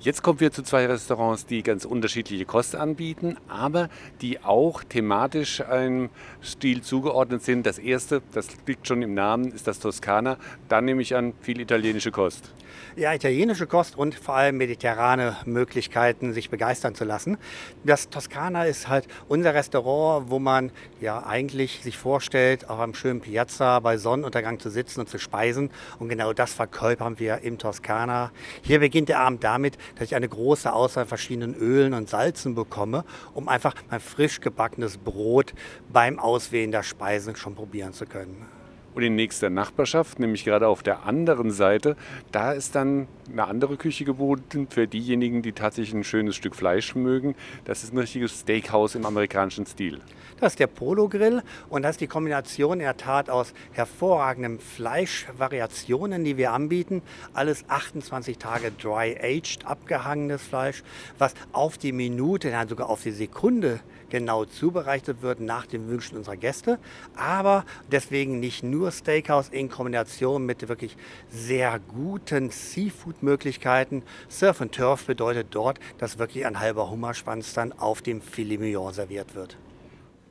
Jetzt 0.00 0.22
kommen 0.22 0.38
wir 0.38 0.52
zu 0.52 0.62
zwei 0.62 0.86
Restaurants, 0.86 1.44
die 1.44 1.64
ganz 1.64 1.84
unterschiedliche 1.84 2.44
Kost 2.44 2.76
anbieten, 2.76 3.36
aber 3.48 3.88
die 4.20 4.38
auch 4.44 4.84
thematisch 4.84 5.60
einem 5.60 6.10
Stil 6.40 6.82
zugeordnet 6.82 7.42
sind. 7.42 7.66
Das 7.66 7.80
erste, 7.80 8.22
das 8.32 8.46
liegt 8.68 8.86
schon 8.86 9.02
im 9.02 9.14
Namen, 9.14 9.50
ist 9.50 9.66
das 9.66 9.80
Toskana. 9.80 10.36
Da 10.68 10.80
nehme 10.80 11.02
ich 11.02 11.16
an, 11.16 11.32
viel 11.40 11.60
italienische 11.60 12.12
Kost. 12.12 12.54
Ja, 12.94 13.12
italienische 13.12 13.66
Kost 13.66 13.96
und 13.96 14.14
vor 14.14 14.34
allem 14.34 14.56
mediterrane 14.56 15.36
Möglichkeiten, 15.46 16.32
sich 16.32 16.50
begeistern 16.50 16.94
zu 16.94 17.04
lassen. 17.04 17.36
Das 17.84 18.08
Toskana 18.08 18.64
ist 18.64 18.88
halt 18.88 19.06
unser 19.28 19.54
Restaurant, 19.54 20.30
wo 20.30 20.38
man 20.38 20.70
ja 21.00 21.24
eigentlich 21.24 21.80
sich 21.82 21.96
vorstellt, 21.96 22.68
auf 22.68 22.78
einem 22.78 22.94
schönen 22.94 23.20
Piazza 23.20 23.80
bei 23.80 23.98
Sonnenuntergang 23.98 24.58
zu 24.58 24.70
sitzen 24.70 25.00
und 25.00 25.08
zu 25.08 25.18
speisen. 25.18 25.70
Und 25.98 26.08
genau 26.08 26.32
das 26.32 26.52
verkörpern 26.52 27.18
wir 27.18 27.38
im 27.38 27.58
Toskana. 27.58 28.30
Hier 28.62 28.80
beginnt 28.80 29.08
der 29.08 29.20
Abend 29.20 29.44
damit, 29.44 29.76
dass 29.94 30.08
ich 30.08 30.14
eine 30.14 30.28
große 30.28 30.72
Auswahl 30.72 31.06
verschiedenen 31.06 31.54
Ölen 31.54 31.94
und 31.94 32.08
Salzen 32.08 32.54
bekomme, 32.54 33.04
um 33.34 33.48
einfach 33.48 33.74
mein 33.90 34.00
frisch 34.00 34.40
gebackenes 34.40 34.98
Brot 34.98 35.54
beim 35.92 36.18
Auswählen 36.18 36.70
der 36.70 36.82
Speisen 36.82 37.36
schon 37.36 37.54
probieren 37.54 37.92
zu 37.92 38.06
können. 38.06 38.57
Und 38.94 39.02
in 39.02 39.14
nächster 39.14 39.50
Nachbarschaft, 39.50 40.18
nämlich 40.18 40.44
gerade 40.44 40.66
auf 40.66 40.82
der 40.82 41.04
anderen 41.04 41.50
Seite, 41.50 41.96
da 42.32 42.52
ist 42.52 42.74
dann 42.74 43.06
eine 43.30 43.44
andere 43.44 43.76
Küche 43.76 44.04
geboten 44.04 44.66
für 44.68 44.86
diejenigen, 44.86 45.42
die 45.42 45.52
tatsächlich 45.52 45.94
ein 45.94 46.04
schönes 46.04 46.36
Stück 46.36 46.56
Fleisch 46.56 46.94
mögen. 46.94 47.34
Das 47.64 47.84
ist 47.84 47.92
ein 47.92 47.98
richtiges 47.98 48.40
Steakhouse 48.40 48.94
im 48.94 49.06
amerikanischen 49.06 49.66
Stil. 49.66 50.00
Das 50.40 50.52
ist 50.52 50.60
der 50.60 50.68
Polo 50.68 51.08
Grill 51.08 51.42
und 51.68 51.82
das 51.82 51.92
ist 51.92 52.00
die 52.00 52.06
Kombination 52.06 52.74
in 52.74 52.84
der 52.84 52.96
Tat 52.96 53.28
aus 53.28 53.52
hervorragenden 53.72 54.60
Fleischvariationen, 54.60 56.24
die 56.24 56.36
wir 56.36 56.52
anbieten. 56.52 57.02
Alles 57.34 57.64
28 57.68 58.38
Tage 58.38 58.70
dry 58.70 59.16
aged, 59.20 59.66
abgehangenes 59.66 60.42
Fleisch, 60.42 60.84
was 61.18 61.34
auf 61.52 61.76
die 61.76 61.92
Minute, 61.92 62.50
dann 62.50 62.68
sogar 62.68 62.88
auf 62.88 63.02
die 63.02 63.10
Sekunde 63.10 63.80
genau 64.10 64.44
zubereitet 64.44 65.22
wird 65.22 65.40
nach 65.40 65.66
den 65.66 65.88
Wünschen 65.88 66.16
unserer 66.16 66.36
Gäste. 66.36 66.78
Aber 67.16 67.64
deswegen 67.90 68.40
nicht 68.40 68.62
nur 68.62 68.90
Steakhouse 68.90 69.48
in 69.48 69.68
Kombination 69.68 70.46
mit 70.46 70.68
wirklich 70.68 70.96
sehr 71.30 71.78
guten 71.78 72.50
Seafood-Möglichkeiten. 72.50 74.02
Surf 74.28 74.60
and 74.60 74.74
Turf 74.74 75.06
bedeutet 75.06 75.48
dort, 75.50 75.78
dass 75.98 76.18
wirklich 76.18 76.46
ein 76.46 76.60
halber 76.60 76.90
Hummerschwanz 76.90 77.52
dann 77.54 77.72
auf 77.72 78.02
dem 78.02 78.20
Filet 78.20 78.58
Mignon 78.58 78.92
serviert 78.92 79.34
wird. 79.34 79.56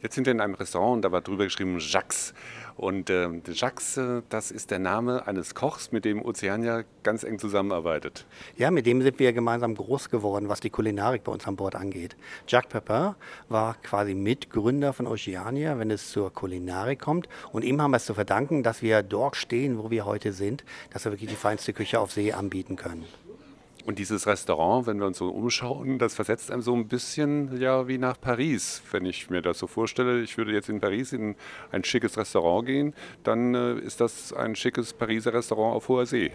Jetzt 0.02 0.14
sind 0.14 0.26
wir 0.28 0.32
in 0.32 0.42
einem 0.42 0.54
Restaurant 0.54 0.98
und 0.98 1.02
da 1.02 1.12
war 1.12 1.22
drüber 1.22 1.46
geschrieben 1.46 1.78
Jacques. 1.80 2.36
Und 2.76 3.10
äh, 3.10 3.28
Jacques, 3.52 4.00
das 4.30 4.52
ist 4.52 4.70
der 4.70 4.78
Name 4.78 5.26
eines 5.26 5.56
Kochs, 5.56 5.92
mit 5.92 6.06
dem 6.06 6.24
Oceania 6.24 6.84
ganz 7.02 7.24
eng 7.24 7.40
zusammenarbeitet. 7.40 8.28
Ja, 8.58 8.70
mit 8.70 8.86
dem 8.86 9.02
sind 9.02 9.18
wir 9.18 9.34
gemeinsam 9.34 9.74
groß 9.74 10.12
geworden, 10.12 10.50
was 10.50 10.60
die 10.60 10.70
Kulinarik 10.70 11.24
bei 11.24 11.32
uns 11.32 11.48
an 11.48 11.56
Bord 11.56 11.76
angeht. 11.76 12.16
Jacques 12.48 12.70
Pepin 12.70 13.16
war 13.50 13.74
quasi 13.82 14.14
Mitgründer 14.14 14.94
von 14.94 15.08
Oceania, 15.08 15.80
wenn 15.80 15.90
es 15.90 16.12
zur 16.12 16.32
Kulinarik 16.32 17.00
kommt. 17.00 17.28
Und 17.52 17.64
ihm 17.64 17.82
haben 17.82 17.90
wir 17.90 17.98
es 17.98 18.06
zu 18.06 18.14
verdanken, 18.14 18.62
dass 18.62 18.84
wir 18.84 19.02
dort 19.02 19.36
stehen, 19.36 19.80
wo 19.80 19.90
wir 19.90 20.06
heute 20.06 20.32
sind, 20.32 20.64
dass 20.94 21.06
wir 21.06 21.12
wirklich 21.12 21.32
die 21.32 21.36
feinste 21.36 21.74
Küche 21.74 22.00
auf 22.00 22.12
See 22.12 22.34
anbieten 22.34 22.76
können. 22.76 23.06
Und 23.88 24.00
dieses 24.00 24.28
Restaurant, 24.28 24.86
wenn 24.86 25.00
wir 25.00 25.08
uns 25.08 25.18
so 25.18 25.30
umschauen, 25.30 25.98
das 25.98 26.14
versetzt 26.14 26.52
einem 26.52 26.62
so 26.62 26.76
ein 26.76 26.90
bisschen 26.90 27.58
ja 27.62 27.88
wie 27.88 27.98
nach 27.98 28.20
Paris. 28.20 28.82
Wenn 28.92 29.06
ich 29.06 29.30
mir 29.30 29.42
das 29.42 29.60
so 29.60 29.68
vorstelle, 29.68 30.20
ich 30.20 30.38
würde 30.38 30.52
jetzt 30.52 30.68
in 30.68 30.82
Paris 30.82 31.14
in 31.14 31.38
ein 31.72 31.86
schickes 31.86 32.18
Restaurant 32.18 32.68
gehen, 32.68 32.94
dann 33.24 33.56
äh, 33.56 33.76
ist 33.76 34.02
das 34.02 34.34
ein 34.34 34.58
schickes 34.58 34.92
Pariser 34.92 35.34
Restaurant 35.34 35.74
auf 35.74 35.88
hoher 35.88 36.06
See. 36.06 36.34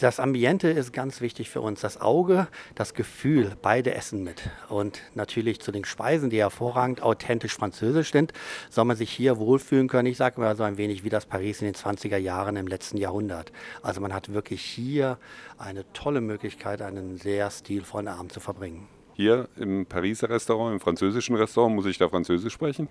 Das 0.00 0.20
Ambiente 0.20 0.68
ist 0.68 0.92
ganz 0.92 1.20
wichtig 1.20 1.50
für 1.50 1.60
uns. 1.60 1.80
Das 1.80 2.00
Auge, 2.00 2.46
das 2.74 2.94
Gefühl, 2.94 3.56
beide 3.60 3.94
essen 3.94 4.22
mit. 4.22 4.50
Und 4.68 5.00
natürlich 5.14 5.60
zu 5.60 5.72
den 5.72 5.84
Speisen, 5.84 6.30
die 6.30 6.38
hervorragend 6.38 7.02
authentisch 7.02 7.54
französisch 7.54 8.12
sind, 8.12 8.32
soll 8.70 8.84
man 8.84 8.96
sich 8.96 9.10
hier 9.10 9.38
wohlfühlen 9.38 9.88
können. 9.88 10.06
Ich 10.06 10.16
sage 10.16 10.40
mal 10.40 10.56
so 10.56 10.62
ein 10.62 10.76
wenig 10.76 11.04
wie 11.04 11.08
das 11.08 11.26
Paris 11.26 11.62
in 11.62 11.66
den 11.66 11.74
20er 11.74 12.16
Jahren 12.18 12.56
im 12.56 12.66
letzten 12.66 12.96
Jahrhundert. 12.96 13.50
Also 13.82 14.00
man 14.00 14.14
hat 14.14 14.32
wirklich 14.32 14.62
hier 14.62 15.18
eine 15.58 15.84
tolle 15.92 16.20
Möglichkeit, 16.20 16.82
einen 16.82 17.16
sehr 17.16 17.50
stilvollen 17.50 18.08
Abend 18.08 18.32
zu 18.32 18.40
verbringen. 18.40 18.97
Hier 19.18 19.48
im 19.56 19.84
Pariser 19.84 20.30
Restaurant, 20.30 20.74
im 20.74 20.78
französischen 20.78 21.34
Restaurant, 21.34 21.74
muss 21.74 21.86
ich 21.86 21.98
da 21.98 22.08
Französisch 22.08 22.52
sprechen? 22.52 22.86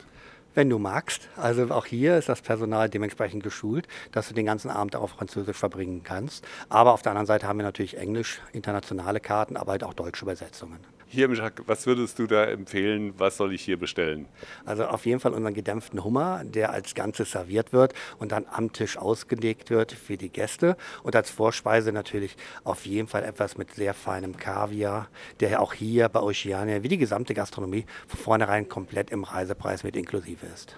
wenn 0.55 0.69
du 0.71 0.79
magst. 0.79 1.29
Also 1.37 1.69
auch 1.69 1.85
hier 1.85 2.17
ist 2.17 2.29
das 2.29 2.41
Personal 2.41 2.89
dementsprechend 2.89 3.43
geschult, 3.43 3.87
dass 4.11 4.27
du 4.27 4.33
den 4.33 4.47
ganzen 4.47 4.71
Abend 4.71 4.95
auf 4.95 5.11
Französisch 5.11 5.55
verbringen 5.55 6.01
kannst. 6.03 6.45
Aber 6.67 6.93
auf 6.93 7.03
der 7.03 7.11
anderen 7.11 7.27
Seite 7.27 7.47
haben 7.47 7.59
wir 7.59 7.63
natürlich 7.63 7.95
Englisch, 7.95 8.41
internationale 8.53 9.19
Karten, 9.19 9.55
aber 9.55 9.73
halt 9.73 9.83
auch 9.83 9.93
deutsche 9.93 10.25
Übersetzungen. 10.25 10.79
Hier, 11.09 11.29
was 11.65 11.87
würdest 11.87 12.19
du 12.19 12.27
da 12.27 12.45
empfehlen? 12.45 13.13
Was 13.17 13.37
soll 13.37 13.53
ich 13.53 13.61
hier 13.61 13.79
bestellen? 13.79 14.27
Also 14.65 14.85
auf 14.85 15.05
jeden 15.05 15.21
Fall 15.21 15.33
unseren 15.33 15.53
gedämpften 15.53 16.03
Hummer, 16.03 16.43
der 16.43 16.71
als 16.71 16.95
Ganzes 16.95 17.31
serviert 17.31 17.71
wird 17.71 17.93
und 18.19 18.33
dann 18.33 18.45
am 18.51 18.73
Tisch 18.73 18.97
ausgelegt 18.97 19.69
wird 19.69 19.93
für 19.93 20.17
die 20.17 20.29
Gäste. 20.29 20.75
Und 21.03 21.15
als 21.15 21.29
Vorspeise 21.29 21.93
natürlich 21.93 22.35
auf 22.65 22.85
jeden 22.85 23.07
Fall 23.07 23.23
etwas 23.23 23.57
mit 23.57 23.75
sehr 23.75 23.93
feinem 23.93 24.35
Kaviar, 24.35 25.07
der 25.39 25.61
auch 25.61 25.73
hier 25.73 26.09
bei 26.09 26.19
Oceania, 26.19 26.83
wie 26.83 26.89
die 26.89 26.97
gesamte 26.97 27.33
Gastronomie, 27.33 27.85
von 28.07 28.19
vornherein 28.19 28.67
komplett 28.67 29.09
im 29.09 29.23
Reisepreis 29.23 29.83
mit 29.83 29.95
inklusive 29.95 30.45
ist. 30.53 30.77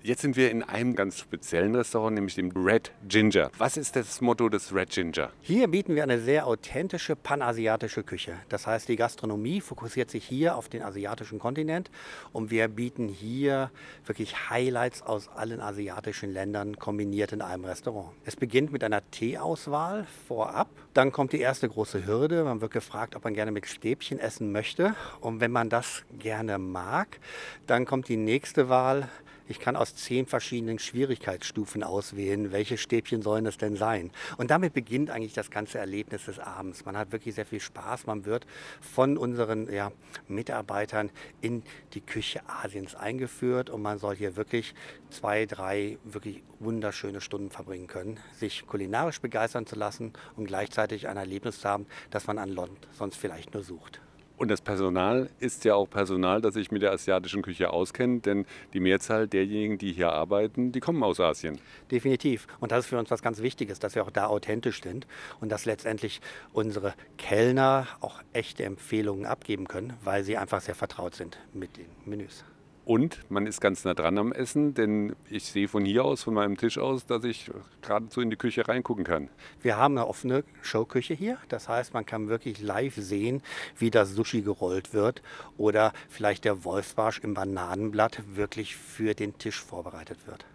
Jetzt 0.00 0.22
sind 0.22 0.36
wir 0.36 0.52
in 0.52 0.62
einem 0.62 0.94
ganz 0.94 1.18
speziellen 1.18 1.74
Restaurant, 1.74 2.14
nämlich 2.14 2.36
dem 2.36 2.52
Red 2.52 2.92
Ginger. 3.08 3.50
Was 3.58 3.76
ist 3.76 3.96
das 3.96 4.20
Motto 4.20 4.48
des 4.48 4.72
Red 4.72 4.90
Ginger? 4.90 5.30
Hier 5.42 5.66
bieten 5.66 5.96
wir 5.96 6.04
eine 6.04 6.20
sehr 6.20 6.46
authentische 6.46 7.16
panasiatische 7.16 8.04
Küche. 8.04 8.34
Das 8.48 8.68
heißt, 8.68 8.88
die 8.88 8.94
Gastronomie 8.94 9.60
fokussiert 9.60 10.08
sich 10.08 10.24
hier 10.24 10.56
auf 10.56 10.68
den 10.68 10.82
asiatischen 10.82 11.40
Kontinent 11.40 11.90
und 12.32 12.52
wir 12.52 12.68
bieten 12.68 13.08
hier 13.08 13.72
wirklich 14.06 14.48
Highlights 14.50 15.02
aus 15.02 15.28
allen 15.28 15.60
asiatischen 15.60 16.32
Ländern 16.32 16.78
kombiniert 16.78 17.32
in 17.32 17.42
einem 17.42 17.64
Restaurant. 17.64 18.10
Es 18.24 18.36
beginnt 18.36 18.70
mit 18.70 18.84
einer 18.84 19.02
Teeauswahl 19.10 20.06
vorab. 20.28 20.68
Dann 20.94 21.10
kommt 21.10 21.32
die 21.32 21.40
erste 21.40 21.68
große 21.68 22.06
Hürde. 22.06 22.44
Man 22.44 22.60
wird 22.60 22.72
gefragt, 22.72 23.16
ob 23.16 23.24
man 23.24 23.34
gerne 23.34 23.50
mit 23.50 23.66
Stäbchen 23.66 24.20
essen 24.20 24.52
möchte. 24.52 24.94
Und 25.20 25.40
wenn 25.40 25.50
man 25.50 25.68
das 25.70 26.04
gerne 26.20 26.58
mag, 26.58 27.18
dann 27.66 27.84
kommt 27.84 28.08
die 28.08 28.16
nächste 28.16 28.68
Wahl 28.68 29.08
ich 29.48 29.58
kann 29.58 29.76
aus 29.76 29.94
zehn 29.94 30.26
verschiedenen 30.26 30.78
Schwierigkeitsstufen 30.78 31.82
auswählen, 31.82 32.52
welche 32.52 32.76
Stäbchen 32.76 33.22
sollen 33.22 33.46
es 33.46 33.56
denn 33.56 33.76
sein. 33.76 34.10
Und 34.36 34.50
damit 34.50 34.74
beginnt 34.74 35.10
eigentlich 35.10 35.32
das 35.32 35.50
ganze 35.50 35.78
Erlebnis 35.78 36.26
des 36.26 36.38
Abends. 36.38 36.84
Man 36.84 36.96
hat 36.96 37.12
wirklich 37.12 37.34
sehr 37.34 37.46
viel 37.46 37.60
Spaß. 37.60 38.06
Man 38.06 38.24
wird 38.26 38.46
von 38.80 39.16
unseren 39.16 39.72
ja, 39.72 39.90
Mitarbeitern 40.28 41.10
in 41.40 41.62
die 41.94 42.00
Küche 42.00 42.40
Asiens 42.46 42.94
eingeführt 42.94 43.70
und 43.70 43.82
man 43.82 43.98
soll 43.98 44.16
hier 44.16 44.36
wirklich 44.36 44.74
zwei, 45.10 45.46
drei 45.46 45.98
wirklich 46.04 46.42
wunderschöne 46.58 47.20
Stunden 47.20 47.50
verbringen 47.50 47.86
können, 47.86 48.20
sich 48.36 48.66
kulinarisch 48.66 49.20
begeistern 49.20 49.66
zu 49.66 49.76
lassen 49.76 50.12
und 50.36 50.46
gleichzeitig 50.46 51.08
ein 51.08 51.16
Erlebnis 51.16 51.60
zu 51.60 51.68
haben, 51.68 51.86
das 52.10 52.26
man 52.26 52.38
an 52.38 52.50
London 52.50 52.76
sonst 52.92 53.16
vielleicht 53.16 53.54
nur 53.54 53.62
sucht. 53.62 54.00
Und 54.38 54.52
das 54.52 54.60
Personal 54.60 55.28
ist 55.40 55.64
ja 55.64 55.74
auch 55.74 55.90
Personal, 55.90 56.40
das 56.40 56.54
sich 56.54 56.70
mit 56.70 56.82
der 56.82 56.92
asiatischen 56.92 57.42
Küche 57.42 57.70
auskennt, 57.70 58.24
denn 58.24 58.46
die 58.72 58.78
Mehrzahl 58.78 59.26
derjenigen, 59.26 59.78
die 59.78 59.92
hier 59.92 60.12
arbeiten, 60.12 60.70
die 60.70 60.78
kommen 60.78 61.02
aus 61.02 61.18
Asien. 61.18 61.58
Definitiv. 61.90 62.46
Und 62.60 62.70
das 62.70 62.84
ist 62.84 62.86
für 62.86 62.98
uns 62.98 63.10
was 63.10 63.20
ganz 63.20 63.42
Wichtiges, 63.42 63.80
dass 63.80 63.96
wir 63.96 64.04
auch 64.04 64.12
da 64.12 64.26
authentisch 64.26 64.80
sind 64.80 65.08
und 65.40 65.50
dass 65.50 65.64
letztendlich 65.64 66.20
unsere 66.52 66.94
Kellner 67.16 67.88
auch 68.00 68.22
echte 68.32 68.62
Empfehlungen 68.62 69.26
abgeben 69.26 69.66
können, 69.66 69.94
weil 70.04 70.22
sie 70.22 70.36
einfach 70.36 70.60
sehr 70.60 70.76
vertraut 70.76 71.16
sind 71.16 71.38
mit 71.52 71.76
den 71.76 71.86
Menüs. 72.04 72.44
Und 72.88 73.30
man 73.30 73.46
ist 73.46 73.60
ganz 73.60 73.84
nah 73.84 73.92
dran 73.92 74.16
am 74.16 74.32
Essen, 74.32 74.72
denn 74.72 75.14
ich 75.28 75.44
sehe 75.44 75.68
von 75.68 75.84
hier 75.84 76.06
aus, 76.06 76.22
von 76.22 76.32
meinem 76.32 76.56
Tisch 76.56 76.78
aus, 76.78 77.04
dass 77.04 77.22
ich 77.22 77.50
geradezu 77.82 78.22
in 78.22 78.30
die 78.30 78.36
Küche 78.36 78.66
reingucken 78.66 79.04
kann. 79.04 79.28
Wir 79.60 79.76
haben 79.76 79.98
eine 79.98 80.06
offene 80.06 80.42
Showküche 80.62 81.12
hier. 81.12 81.36
Das 81.50 81.68
heißt, 81.68 81.92
man 81.92 82.06
kann 82.06 82.30
wirklich 82.30 82.62
live 82.62 82.94
sehen, 82.96 83.42
wie 83.76 83.90
das 83.90 84.14
Sushi 84.14 84.40
gerollt 84.40 84.94
wird 84.94 85.20
oder 85.58 85.92
vielleicht 86.08 86.46
der 86.46 86.64
Wolfsbarsch 86.64 87.18
im 87.18 87.34
Bananenblatt 87.34 88.22
wirklich 88.34 88.74
für 88.74 89.12
den 89.12 89.36
Tisch 89.36 89.60
vorbereitet 89.60 90.26
wird. 90.26 90.46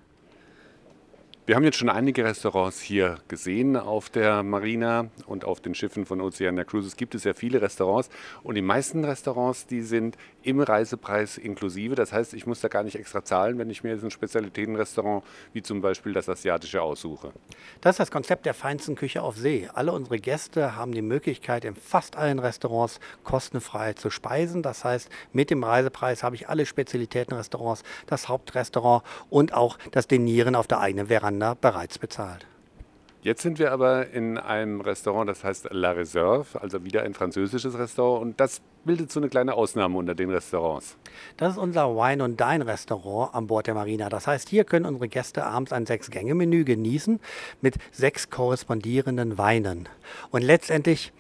Wir 1.46 1.58
haben 1.58 1.66
jetzt 1.66 1.78
schon 1.78 1.90
einige 1.90 2.24
Restaurants 2.24 2.80
hier 2.80 3.18
gesehen 3.28 3.76
auf 3.76 4.10
der 4.10 4.44
Marina 4.44 5.10
und 5.26 5.44
auf 5.44 5.60
den 5.60 5.76
Schiffen 5.76 6.06
von 6.06 6.22
Oceania 6.22 6.64
Cruises 6.64 6.96
gibt 6.96 7.16
es 7.16 7.26
ja 7.26 7.34
viele 7.34 7.62
Restaurants 7.62 8.10
und 8.44 8.56
die 8.56 8.62
meisten 8.62 9.04
Restaurants, 9.04 9.68
die 9.68 9.82
sind 9.82 10.16
im 10.44 10.60
Reisepreis 10.60 11.38
inklusive. 11.38 11.96
Das 11.96 12.14
heißt, 12.14 12.34
ich 12.34 12.46
muss 12.46 12.62
da 12.62 12.68
gar 12.68 12.84
nicht 12.84 12.96
extra 12.96 13.24
zahlen, 13.24 13.58
wenn 13.58 13.70
ich 13.70 13.84
mir 13.84 13.92
jetzt 13.92 14.04
ein 14.04 14.12
Spezialitätenrestaurant 14.12 15.24
wie 15.54 15.62
zum 15.62 15.82
Beispiel 15.82 16.14
das 16.14 16.30
asiatische 16.30 16.82
aussuche. 16.82 17.32
Das 17.82 17.94
ist 17.94 18.00
das 18.00 18.12
Konzept 18.12 18.46
der 18.46 18.54
feinsten 18.54 18.96
Küche 18.96 19.22
auf 19.22 19.38
See. 19.38 19.70
Alle 19.74 19.92
unsere 19.92 20.20
Gäste 20.20 20.76
haben 20.76 20.92
die 20.92 21.02
Möglichkeit, 21.02 21.66
in 21.66 21.76
fast 21.76 22.16
allen 22.16 22.40
Restaurants 22.40 23.00
kostenfrei 23.24 23.94
zu 23.94 24.10
speisen. 24.10 24.62
Das 24.62 24.84
heißt, 24.84 25.10
mit 25.32 25.50
dem 25.50 25.64
Reisepreis 25.64 26.24
habe 26.24 26.36
ich 26.36 26.50
alle 26.50 26.66
Spezialitätenrestaurants, 26.66 27.84
das 28.08 28.30
Hauptrestaurant 28.30 29.04
und 29.30 29.54
auch 29.54 29.78
das 29.92 30.08
Denieren 30.08 30.56
auf 30.56 30.68
der 30.68 30.80
eigenen 30.80 31.08
Veranda 31.08 31.56
bereits 31.60 31.98
bezahlt. 31.98 32.46
Jetzt 33.24 33.42
sind 33.42 33.58
wir 33.58 33.72
aber 33.72 34.10
in 34.10 34.38
einem 34.38 34.82
Restaurant, 34.82 35.30
das 35.30 35.46
heißt 35.46 35.70
La 35.72 35.92
Reserve, 35.92 36.60
also 36.60 36.84
wieder 36.84 37.04
ein 37.04 37.14
französisches 37.14 37.78
Restaurant. 37.78 38.22
Und 38.22 38.40
das 38.42 38.62
bildet 38.86 39.12
so 39.12 39.20
eine 39.20 39.30
kleine 39.30 39.54
Ausnahme 39.54 39.98
unter 39.98 40.16
den 40.16 40.30
Restaurants. 40.30 40.98
Das 41.38 41.54
ist 41.54 41.58
unser 41.58 41.96
Wine 41.96 42.24
und 42.24 42.40
Dine 42.40 42.66
Restaurant 42.66 43.34
an 43.34 43.48
Bord 43.48 43.68
der 43.68 43.74
Marina. 43.74 44.10
Das 44.10 44.28
heißt, 44.28 44.50
hier 44.50 44.64
können 44.64 44.86
unsere 44.86 45.08
Gäste 45.08 45.46
abends 45.46 45.74
ein 45.74 45.86
Sechs-Gänge-Menü 45.86 46.64
genießen 46.64 47.20
mit 47.62 47.76
sechs 47.92 48.30
korrespondierenden 48.30 49.38
Weinen. 49.38 49.90
Und 50.32 50.42
letztendlich 50.42 51.14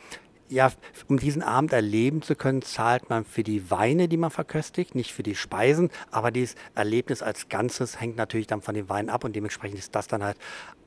ja, 0.49 0.71
um 1.07 1.17
diesen 1.17 1.41
Abend 1.41 1.73
erleben 1.73 2.21
zu 2.21 2.35
können, 2.35 2.61
zahlt 2.61 3.09
man 3.09 3.25
für 3.25 3.43
die 3.43 3.71
Weine, 3.71 4.07
die 4.07 4.17
man 4.17 4.29
verköstigt, 4.29 4.93
nicht 4.93 5.11
für 5.11 5.23
die 5.23 5.35
Speisen. 5.35 5.89
Aber 6.11 6.31
dieses 6.31 6.55
Erlebnis 6.75 7.23
als 7.23 7.49
Ganzes 7.49 7.99
hängt 7.99 8.17
natürlich 8.17 8.47
dann 8.47 8.61
von 8.61 8.75
den 8.75 8.87
Weinen 8.87 9.09
ab 9.09 9.23
und 9.23 9.35
dementsprechend 9.35 9.79
ist 9.79 9.95
das 9.95 10.07
dann 10.07 10.23
halt 10.23 10.37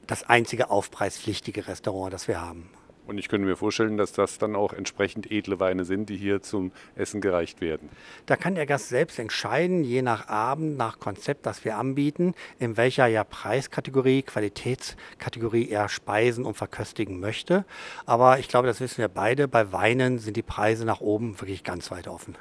das 0.06 0.22
einzige 0.28 0.70
aufpreispflichtige 0.70 1.66
Restaurant, 1.66 2.12
das 2.12 2.28
wir 2.28 2.40
haben. 2.40 2.70
Und 3.06 3.18
ich 3.18 3.28
könnte 3.28 3.46
mir 3.46 3.56
vorstellen, 3.56 3.96
dass 3.96 4.12
das 4.12 4.38
dann 4.38 4.56
auch 4.56 4.72
entsprechend 4.72 5.30
edle 5.30 5.60
Weine 5.60 5.84
sind, 5.84 6.08
die 6.08 6.16
hier 6.16 6.42
zum 6.42 6.72
Essen 6.96 7.20
gereicht 7.20 7.60
werden. 7.60 7.88
Da 8.26 8.36
kann 8.36 8.56
der 8.56 8.66
Gast 8.66 8.88
selbst 8.88 9.18
entscheiden, 9.18 9.84
je 9.84 10.02
nach 10.02 10.28
Abend, 10.28 10.76
nach 10.76 10.98
Konzept, 10.98 11.46
das 11.46 11.64
wir 11.64 11.76
anbieten, 11.76 12.34
in 12.58 12.76
welcher 12.76 13.06
ja 13.06 13.22
Preiskategorie, 13.22 14.22
Qualitätskategorie 14.22 15.68
er 15.68 15.88
speisen 15.88 16.44
und 16.44 16.54
verköstigen 16.54 17.20
möchte. 17.20 17.64
Aber 18.06 18.38
ich 18.38 18.48
glaube, 18.48 18.66
das 18.66 18.80
wissen 18.80 18.98
wir 18.98 19.08
beide, 19.08 19.46
bei 19.46 19.72
Weinen 19.72 20.18
sind 20.18 20.36
die 20.36 20.42
Preise 20.42 20.84
nach 20.84 21.00
oben 21.00 21.40
wirklich 21.40 21.62
ganz 21.62 21.90
weit 21.90 22.08
offen. 22.08 22.36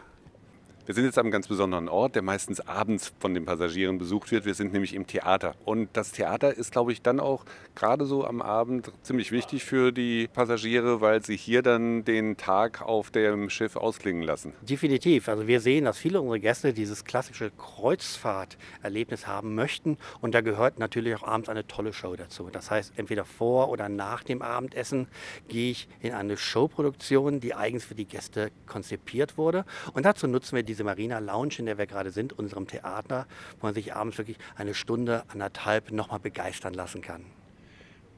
Wir 0.85 0.93
sind 0.93 1.05
jetzt 1.05 1.17
am 1.17 1.31
ganz 1.31 1.47
besonderen 1.47 1.89
Ort, 1.89 2.13
der 2.13 2.21
meistens 2.21 2.59
abends 2.59 3.11
von 3.17 3.33
den 3.33 3.43
Passagieren 3.43 3.97
besucht 3.97 4.31
wird. 4.31 4.45
Wir 4.45 4.53
sind 4.53 4.71
nämlich 4.71 4.93
im 4.93 5.07
Theater. 5.07 5.55
Und 5.65 5.89
das 5.93 6.11
Theater 6.11 6.55
ist, 6.55 6.71
glaube 6.71 6.91
ich, 6.91 7.01
dann 7.01 7.19
auch 7.19 7.43
gerade 7.73 8.05
so 8.05 8.23
am 8.23 8.39
Abend 8.39 8.91
ziemlich 9.01 9.31
wichtig 9.31 9.63
für 9.63 9.91
die 9.91 10.27
Passagiere, 10.31 11.01
weil 11.01 11.25
sie 11.25 11.37
hier 11.37 11.63
dann 11.63 12.05
den 12.05 12.37
Tag 12.37 12.83
auf 12.83 13.09
dem 13.09 13.49
Schiff 13.49 13.77
ausklingen 13.77 14.21
lassen. 14.21 14.53
Definitiv. 14.61 15.27
Also 15.27 15.47
wir 15.47 15.59
sehen, 15.59 15.85
dass 15.85 15.97
viele 15.97 16.21
unserer 16.21 16.37
Gäste 16.37 16.71
dieses 16.71 17.03
klassische 17.03 17.49
Kreuzfahrterlebnis 17.49 19.25
haben 19.25 19.55
möchten. 19.55 19.97
Und 20.21 20.35
da 20.35 20.41
gehört 20.41 20.77
natürlich 20.77 21.15
auch 21.15 21.23
abends 21.23 21.49
eine 21.49 21.65
tolle 21.65 21.93
Show 21.93 22.15
dazu. 22.15 22.49
Das 22.51 22.69
heißt, 22.69 22.93
entweder 22.95 23.25
vor 23.25 23.69
oder 23.69 23.89
nach 23.89 24.21
dem 24.21 24.43
Abendessen 24.43 25.07
gehe 25.47 25.71
ich 25.71 25.87
in 26.01 26.13
eine 26.13 26.37
Showproduktion, 26.37 27.39
die 27.39 27.55
eigens 27.55 27.85
für 27.85 27.95
die 27.95 28.05
Gäste 28.05 28.51
konzipiert 28.67 29.39
wurde. 29.39 29.65
Und 29.93 30.05
dazu 30.05 30.27
nutzen 30.27 30.55
wir 30.55 30.61
die 30.61 30.74
diese 30.75 30.83
Marina 30.83 31.19
Lounge, 31.19 31.55
in 31.59 31.67
der 31.67 31.77
wir 31.77 31.85
gerade 31.85 32.11
sind, 32.11 32.37
unserem 32.37 32.67
Theater, 32.67 33.27
wo 33.61 33.67
man 33.67 33.73
sich 33.73 33.95
abends 33.95 34.17
wirklich 34.17 34.37
eine 34.57 34.73
Stunde, 34.73 35.23
anderthalb 35.29 35.91
nochmal 35.91 36.19
begeistern 36.19 36.73
lassen 36.73 37.01
kann. 37.01 37.23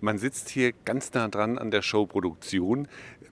Man 0.02 0.18
sitzt 0.18 0.50
hier 0.50 0.74
ganz 0.86 1.14
nah 1.14 1.28
dran 1.28 1.60
an 1.60 1.70
der 1.70 1.84
Showproduktion. 1.84 2.88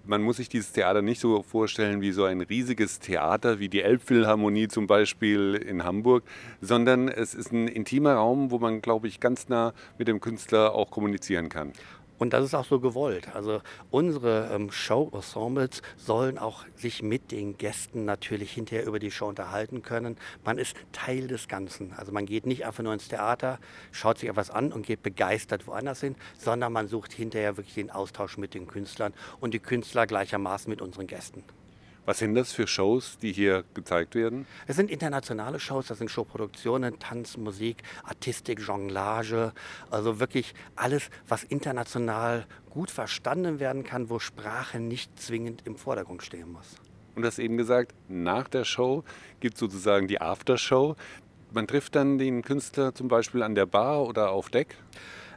Man 0.05 0.21
muss 0.21 0.38
sich 0.38 0.47
dieses 0.47 0.73
Theater 0.73 1.01
nicht 1.01 1.19
so 1.19 1.41
vorstellen 1.41 2.01
wie 2.01 2.11
so 2.11 2.25
ein 2.25 2.41
riesiges 2.41 2.99
Theater 2.99 3.59
wie 3.59 3.67
die 3.69 3.81
Elbphilharmonie 3.81 4.67
zum 4.67 4.85
Beispiel 4.85 5.55
in 5.55 5.83
Hamburg, 5.83 6.23
sondern 6.61 7.07
es 7.07 7.33
ist 7.33 7.51
ein 7.51 7.67
intimer 7.67 8.13
Raum, 8.13 8.51
wo 8.51 8.59
man, 8.59 8.81
glaube 8.81 9.07
ich, 9.07 9.19
ganz 9.19 9.49
nah 9.49 9.73
mit 9.97 10.07
dem 10.07 10.19
Künstler 10.21 10.75
auch 10.75 10.91
kommunizieren 10.91 11.49
kann. 11.49 11.73
Und 12.17 12.32
das 12.32 12.45
ist 12.45 12.54
auch 12.54 12.65
so 12.65 12.80
gewollt. 12.80 13.36
Also 13.36 13.62
unsere 13.91 14.49
ähm, 14.54 14.71
Show-Ensembles 14.71 15.82
sollen 15.97 16.38
auch 16.38 16.65
sich 16.75 17.04
mit 17.04 17.32
den 17.32 17.58
Gästen 17.58 18.06
natürlich 18.06 18.51
hinterher 18.51 18.86
über 18.86 18.99
die 18.99 19.12
Show 19.12 19.28
unterhalten 19.28 19.82
können. 19.82 20.17
Man 20.45 20.58
ist 20.58 20.78
Teil 20.93 21.28
des 21.28 21.47
Ganzen. 21.47 21.93
Also 21.93 22.12
man 22.12 22.25
geht 22.25 22.45
nicht 22.45 22.65
einfach 22.65 22.84
nur 22.84 22.93
ins 22.93 23.10
Theater, 23.10 23.60
schaut 23.91 24.19
sich 24.19 24.30
etwas 24.30 24.49
an 24.49 24.71
und 24.71 24.86
geht 24.86 25.04
begeistert 25.04 25.67
woanders 25.67 25.99
hin, 25.99 26.15
sondern 26.38 26.71
man 26.71 26.88
sucht 26.88 27.12
hinterher 27.12 27.58
wirklich 27.58 27.75
den 27.75 27.91
Austausch 27.91 28.38
mit 28.38 28.54
den 28.54 28.67
Künstlern 28.67 29.13
und 29.41 29.54
die 29.54 29.60
Künstler 29.60 30.08
gleichermaßen 30.08 30.69
mit 30.69 30.82
unseren 30.82 31.08
Gästen. 31.08 31.43
Was 32.05 32.19
sind 32.19 32.35
das 32.35 32.51
für 32.51 32.67
Shows, 32.67 33.17
die 33.19 33.31
hier 33.31 33.63
gezeigt 33.73 34.13
werden? 34.13 34.45
Es 34.67 34.75
sind 34.75 34.91
internationale 34.91 35.59
Shows, 35.59 35.87
das 35.87 35.97
sind 35.97 36.11
Showproduktionen, 36.11 36.99
Tanz, 36.99 37.35
Musik, 37.35 37.77
Artistik, 38.03 38.59
Jonglage, 38.59 39.53
also 39.89 40.19
wirklich 40.19 40.53
alles, 40.75 41.09
was 41.27 41.43
international 41.43 42.45
gut 42.69 42.91
verstanden 42.91 43.59
werden 43.59 43.83
kann, 43.83 44.11
wo 44.11 44.19
Sprache 44.19 44.79
nicht 44.79 45.19
zwingend 45.19 45.63
im 45.65 45.77
Vordergrund 45.77 46.21
stehen 46.21 46.51
muss. 46.51 46.75
Und 47.15 47.23
du 47.23 47.27
hast 47.27 47.39
eben 47.39 47.57
gesagt, 47.57 47.95
nach 48.07 48.49
der 48.49 48.65
Show 48.65 49.03
gibt 49.39 49.55
es 49.55 49.59
sozusagen 49.59 50.07
die 50.07 50.21
Aftershow. 50.21 50.95
Man 51.53 51.65
trifft 51.65 51.95
dann 51.95 52.19
den 52.19 52.43
Künstler 52.43 52.93
zum 52.93 53.07
Beispiel 53.07 53.41
an 53.41 53.55
der 53.55 53.65
Bar 53.65 54.03
oder 54.03 54.29
auf 54.29 54.49
Deck? 54.49 54.75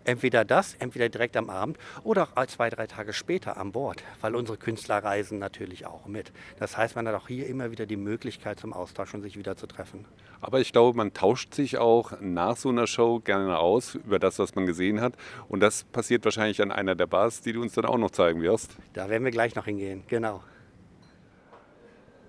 Entweder 0.09 0.47
das, 0.47 0.73
entweder 0.79 1.11
direkt 1.11 1.37
am 1.37 1.51
Abend 1.51 1.77
oder 2.03 2.29
auch 2.35 2.47
zwei, 2.47 2.71
drei 2.71 2.87
Tage 2.87 3.13
später 3.13 3.59
an 3.59 3.73
Bord, 3.73 4.03
weil 4.23 4.35
unsere 4.37 4.57
Künstler 4.57 5.05
reisen 5.05 5.39
natürlich 5.39 5.85
auch 5.85 6.07
mit. 6.07 6.33
Das 6.59 6.79
heißt, 6.79 6.97
man 6.97 7.07
hat 7.07 7.15
auch 7.15 7.29
hier 7.29 7.47
immer 7.47 7.71
wieder 7.71 7.85
die 7.85 7.99
Möglichkeit 7.99 8.59
zum 8.59 8.73
Austausch 8.73 9.13
und 9.13 9.21
sich 9.21 9.37
wieder 9.37 9.59
zu 9.59 9.67
treffen. 9.67 10.07
Aber 10.41 10.61
ich 10.61 10.73
glaube, 10.73 10.97
man 10.97 11.13
tauscht 11.13 11.53
sich 11.53 11.77
auch 11.77 12.19
nach 12.23 12.57
so 12.57 12.71
einer 12.71 12.87
Show 12.87 13.21
gerne 13.21 13.59
aus 13.59 13.97
über 13.97 14.19
das, 14.19 14.39
was 14.39 14.55
man 14.55 14.65
gesehen 14.65 15.03
hat. 15.03 15.13
Und 15.47 15.61
das 15.61 15.85
passiert 15.85 16.25
wahrscheinlich 16.25 16.63
an 16.63 16.73
einer 16.73 16.95
der 16.95 17.07
Bars, 17.07 17.43
die 17.43 17.53
du 17.53 17.61
uns 17.61 17.75
dann 17.75 17.85
auch 17.85 17.99
noch 17.99 18.11
zeigen 18.11 18.41
wirst. 18.41 18.79
Da 18.95 19.11
werden 19.11 19.25
wir 19.25 19.31
gleich 19.31 19.57
noch 19.57 19.67
hingehen, 19.67 20.05
genau. 20.09 20.43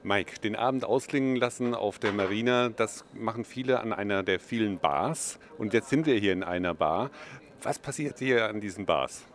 Mike, 0.01 0.39
den 0.39 0.55
Abend 0.55 0.85
ausklingen 0.85 1.35
lassen 1.35 1.73
auf 1.75 1.99
der 1.99 2.13
Marina, 2.13 2.69
das 2.69 3.03
machen 3.13 3.43
viele 3.43 3.81
an 3.81 3.91
einer 3.91 4.23
der 4.23 4.39
vielen 4.39 4.79
Bars. 4.79 5.39
Und 5.57 5.73
jetzt 5.73 5.89
sind 5.89 6.05
wir 6.05 6.15
hier 6.15 6.31
in 6.31 6.41
einer 6.41 6.73
Bar. 6.73 7.11
Was 7.63 7.77
passiert 7.77 8.19
hier 8.19 8.47
an 8.47 8.61
diesen 8.61 8.85
Bars? 8.85 9.25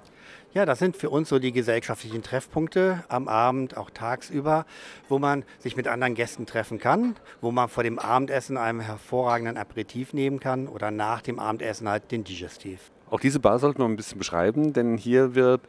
Ja, 0.55 0.65
das 0.65 0.79
sind 0.79 0.97
für 0.97 1.11
uns 1.11 1.29
so 1.29 1.39
die 1.41 1.53
gesellschaftlichen 1.53 2.23
Treffpunkte 2.23 3.03
am 3.09 3.27
Abend, 3.27 3.77
auch 3.77 3.91
tagsüber, 3.91 4.67
wo 5.09 5.19
man 5.19 5.45
sich 5.59 5.77
mit 5.77 5.89
anderen 5.89 6.15
Gästen 6.15 6.47
treffen 6.47 6.79
kann, 6.79 7.17
wo 7.41 7.51
man 7.51 7.69
vor 7.69 7.83
dem 7.83 7.99
Abendessen 7.99 8.57
einen 8.57 8.81
hervorragenden 8.81 9.57
Aperitif 9.57 10.13
nehmen 10.13 10.39
kann 10.39 10.69
oder 10.69 10.91
nach 10.91 11.23
dem 11.23 11.41
Abendessen 11.41 11.89
halt 11.89 12.11
den 12.13 12.23
Digestiv. 12.23 12.93
Auch 13.11 13.21
diese 13.21 13.41
Bar 13.41 13.59
sollten 13.59 13.81
wir 13.81 13.87
ein 13.87 13.97
bisschen 13.97 14.19
beschreiben, 14.19 14.73
denn 14.73 14.97
hier 14.97 15.35
wird 15.35 15.63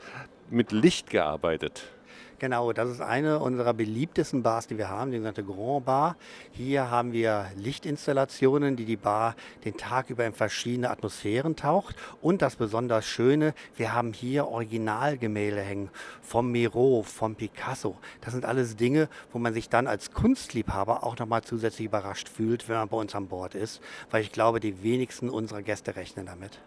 mit 0.50 0.72
Licht 0.72 1.10
gearbeitet. 1.10 1.95
Genau, 2.38 2.74
das 2.74 2.90
ist 2.90 3.00
eine 3.00 3.40
unserer 3.40 3.74
beliebtesten 3.74 4.44
Bars, 4.44 4.68
die 4.68 4.78
wir 4.78 4.90
haben, 4.90 5.12
die 5.12 5.18
sogenannte 5.18 5.46
Grand 5.46 5.86
Bar. 5.86 6.18
Hier 6.52 6.92
haben 6.92 7.14
wir 7.14 7.46
Lichtinstallationen, 7.56 8.76
die 8.76 8.84
die 8.84 8.98
Bar 8.98 9.36
den 9.64 9.78
Tag 9.78 10.10
über 10.10 10.26
in 10.26 10.34
verschiedene 10.34 10.90
Atmosphären 10.90 11.56
taucht. 11.56 11.96
Und 12.22 12.42
das 12.42 12.58
besonders 12.58 13.06
Schöne, 13.06 13.54
wir 13.78 13.94
haben 13.94 14.12
hier 14.12 14.48
Originalgemälde 14.48 15.62
hängen 15.62 15.90
vom 16.22 16.52
Miro, 16.52 17.04
vom 17.04 17.36
Picasso. 17.36 17.98
Das 18.20 18.34
sind 18.34 18.44
alles 18.44 18.76
Dinge, 18.76 19.08
wo 19.32 19.40
man 19.40 19.54
sich 19.54 19.70
dann 19.70 19.88
als 19.88 20.12
Kunstliebhaber 20.12 21.06
auch 21.06 21.18
nochmal 21.18 21.42
zusätzlich 21.42 21.86
überrascht 21.86 22.28
fühlt, 22.28 22.68
wenn 22.68 22.76
man 22.76 22.90
bei 22.90 22.98
uns 22.98 23.16
an 23.16 23.28
Bord 23.28 23.56
ist, 23.56 23.82
weil 24.12 24.22
ich 24.22 24.34
glaube, 24.34 24.60
die 24.60 24.84
wenigsten 24.84 25.30
unserer 25.30 25.62
Gäste 25.62 25.96
rechnen 25.96 26.26
damit. 26.26 26.60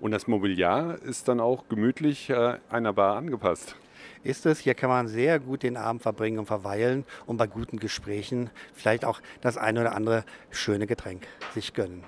Und 0.00 0.12
das 0.12 0.26
Mobiliar 0.26 0.96
ist 1.02 1.28
dann 1.28 1.40
auch 1.40 1.68
gemütlich 1.68 2.30
äh, 2.30 2.56
einer 2.70 2.94
Bar 2.94 3.16
angepasst 3.16 3.76
ist 4.22 4.46
es. 4.46 4.58
Hier 4.58 4.74
kann 4.74 4.90
man 4.90 5.08
sehr 5.08 5.38
gut 5.38 5.62
den 5.62 5.76
Abend 5.76 6.02
verbringen 6.02 6.38
und 6.38 6.46
verweilen 6.46 7.04
und 7.26 7.36
bei 7.36 7.46
guten 7.46 7.78
Gesprächen 7.78 8.50
vielleicht 8.74 9.04
auch 9.04 9.20
das 9.40 9.56
eine 9.56 9.80
oder 9.80 9.94
andere 9.94 10.24
schöne 10.50 10.86
Getränk 10.86 11.26
sich 11.54 11.74
gönnen. 11.74 12.04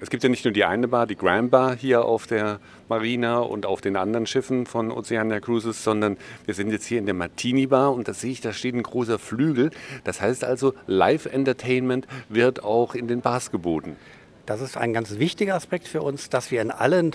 Es 0.00 0.10
gibt 0.10 0.22
ja 0.22 0.28
nicht 0.28 0.44
nur 0.44 0.52
die 0.52 0.64
eine 0.64 0.88
Bar, 0.88 1.06
die 1.06 1.16
Grand 1.16 1.50
Bar 1.50 1.76
hier 1.76 2.04
auf 2.04 2.26
der 2.26 2.58
Marina 2.88 3.38
und 3.38 3.64
auf 3.64 3.80
den 3.80 3.96
anderen 3.96 4.26
Schiffen 4.26 4.66
von 4.66 4.90
Oceania 4.90 5.40
Cruises, 5.40 5.84
sondern 5.84 6.18
wir 6.44 6.54
sind 6.54 6.70
jetzt 6.72 6.84
hier 6.84 6.98
in 6.98 7.06
der 7.06 7.14
Martini 7.14 7.66
Bar 7.66 7.94
und 7.94 8.08
da 8.08 8.12
sehe 8.12 8.32
ich, 8.32 8.40
da 8.40 8.52
steht 8.52 8.74
ein 8.74 8.82
großer 8.82 9.18
Flügel. 9.18 9.70
Das 10.02 10.20
heißt 10.20 10.44
also, 10.44 10.74
Live 10.86 11.26
Entertainment 11.26 12.08
wird 12.28 12.64
auch 12.64 12.94
in 12.94 13.06
den 13.06 13.20
Bars 13.20 13.50
geboten. 13.50 13.96
Das 14.46 14.60
ist 14.60 14.76
ein 14.76 14.92
ganz 14.92 15.18
wichtiger 15.18 15.54
Aspekt 15.54 15.88
für 15.88 16.02
uns, 16.02 16.28
dass 16.28 16.50
wir 16.50 16.60
in 16.60 16.70
allen 16.70 17.12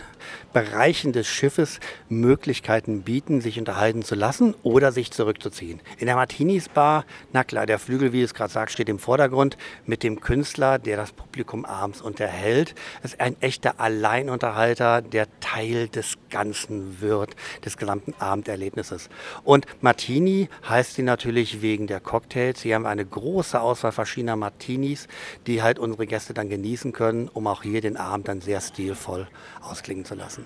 Bereichen 0.52 1.14
des 1.14 1.28
Schiffes 1.28 1.80
Möglichkeiten 2.10 3.04
bieten, 3.04 3.40
sich 3.40 3.60
unterhalten 3.60 4.02
zu 4.02 4.16
lassen 4.16 4.56
oder 4.64 4.92
sich 4.92 5.12
zurückzuziehen. 5.12 5.80
In 6.00 6.08
der 6.08 6.16
Martinis 6.16 6.70
Bar, 6.70 7.06
na 7.32 7.44
klar, 7.44 7.68
der 7.68 7.78
Flügel, 7.78 8.14
wie 8.14 8.24
es 8.24 8.34
gerade 8.34 8.52
sagt, 8.52 8.72
steht 8.72 8.90
im 8.90 8.98
Vordergrund 8.98 9.58
mit 9.86 10.02
dem 10.02 10.22
Künstler, 10.22 10.80
der 10.80 10.98
das 10.98 11.12
Publikum 11.12 11.66
abends 11.66 12.02
unterhält. 12.02 12.74
Es 13.04 13.12
ist 13.12 13.22
ein 13.22 13.36
echter 13.42 13.80
Alleinunterhalter, 13.80 15.04
der 15.04 15.28
Teil 15.40 15.88
des 15.88 16.18
Ganzen 16.32 17.00
wird, 17.00 17.36
des 17.64 17.78
gesamten 17.78 18.16
Abenderlebnisses. 18.18 19.08
Und 19.44 19.68
Martini 19.82 20.50
heißt 20.68 20.96
sie 20.96 21.04
natürlich 21.04 21.62
wegen 21.62 21.86
der 21.86 22.00
Cocktails. 22.00 22.62
Hier 22.62 22.74
haben 22.74 22.88
eine 22.88 23.06
große 23.06 23.62
Auswahl 23.62 23.92
verschiedener 23.92 24.36
Martinis, 24.36 25.08
die 25.46 25.62
halt 25.62 25.78
unsere 25.78 26.08
Gäste 26.08 26.34
dann 26.34 26.50
genießen 26.50 26.92
können 26.92 27.19
können, 27.20 27.30
um 27.30 27.48
auch 27.48 27.64
hier 27.64 27.82
den 27.82 27.98
Abend 27.98 28.28
dann 28.28 28.42
sehr 28.42 28.62
stilvoll 28.62 29.28
ausklingen 29.62 30.06
zu 30.06 30.16
lassen. 30.16 30.46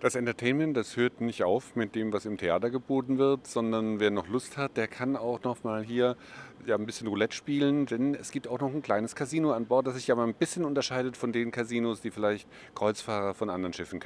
Das 0.00 0.16
Entertainment, 0.16 0.76
das 0.76 0.96
hört 0.96 1.20
nicht 1.20 1.44
auf 1.44 1.76
mit 1.76 1.94
dem, 1.94 2.12
was 2.12 2.26
im 2.26 2.36
Theater 2.36 2.70
geboten 2.70 3.18
wird, 3.18 3.46
sondern 3.46 4.00
wer 4.00 4.10
noch 4.10 4.26
Lust 4.26 4.56
hat, 4.56 4.76
der 4.76 4.88
kann 4.88 5.16
auch 5.16 5.40
noch 5.44 5.62
mal 5.62 5.84
hier 5.84 6.16
ja, 6.66 6.74
ein 6.74 6.86
bisschen 6.86 7.06
Roulette 7.06 7.36
spielen, 7.36 7.86
denn 7.86 8.16
es 8.16 8.32
gibt 8.32 8.48
auch 8.48 8.58
noch 8.58 8.74
ein 8.74 8.82
kleines 8.82 9.14
Casino 9.14 9.52
an 9.52 9.66
Bord, 9.66 9.86
das 9.86 9.94
sich 9.94 10.10
aber 10.10 10.24
ein 10.24 10.34
bisschen 10.34 10.64
unterscheidet 10.64 11.16
von 11.16 11.32
den 11.32 11.52
Casinos, 11.52 12.00
die 12.00 12.10
vielleicht 12.10 12.48
Kreuzfahrer 12.74 13.34
von 13.34 13.48
anderen 13.48 13.74
Schiffen 13.74 14.00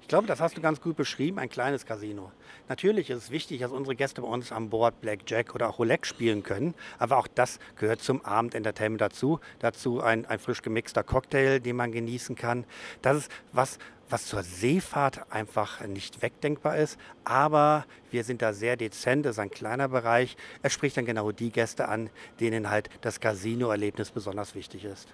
kennen 0.00 0.08
glaube, 0.08 0.26
das 0.26 0.40
hast 0.40 0.56
du 0.56 0.60
ganz 0.60 0.80
gut 0.80 0.96
beschrieben, 0.96 1.38
ein 1.38 1.48
kleines 1.48 1.86
Casino. 1.86 2.32
Natürlich 2.68 3.10
ist 3.10 3.24
es 3.24 3.30
wichtig, 3.30 3.60
dass 3.60 3.70
unsere 3.70 3.94
Gäste 3.94 4.22
bei 4.22 4.28
uns 4.28 4.50
an 4.50 4.68
Bord 4.68 5.00
Blackjack 5.00 5.54
oder 5.54 5.68
auch 5.68 5.78
Roulette 5.78 6.06
spielen 6.06 6.42
können, 6.42 6.74
aber 6.98 7.16
auch 7.16 7.28
das 7.28 7.58
gehört 7.76 8.02
zum 8.02 8.24
Abendentertainment 8.24 9.00
dazu. 9.00 9.40
Dazu 9.60 10.00
ein, 10.00 10.26
ein 10.26 10.38
frisch 10.38 10.62
gemixter 10.62 11.04
Cocktail, 11.04 11.60
den 11.60 11.76
man 11.76 11.92
genießen 11.92 12.34
kann. 12.34 12.64
Das 13.02 13.16
ist 13.16 13.32
was, 13.52 13.78
was 14.08 14.26
zur 14.26 14.42
Seefahrt 14.42 15.30
einfach 15.32 15.86
nicht 15.86 16.22
wegdenkbar 16.22 16.76
ist. 16.76 16.98
Aber 17.24 17.86
wir 18.10 18.24
sind 18.24 18.42
da 18.42 18.52
sehr 18.52 18.76
dezent, 18.76 19.26
das 19.26 19.36
ist 19.36 19.38
ein 19.38 19.50
kleiner 19.50 19.88
Bereich. 19.88 20.36
Er 20.62 20.70
spricht 20.70 20.96
dann 20.96 21.06
genau 21.06 21.30
die 21.30 21.50
Gäste 21.50 21.88
an, 21.88 22.10
denen 22.40 22.70
halt 22.70 22.90
das 23.02 23.20
Casino-Erlebnis 23.20 24.10
besonders 24.10 24.54
wichtig 24.54 24.84
ist. 24.84 25.08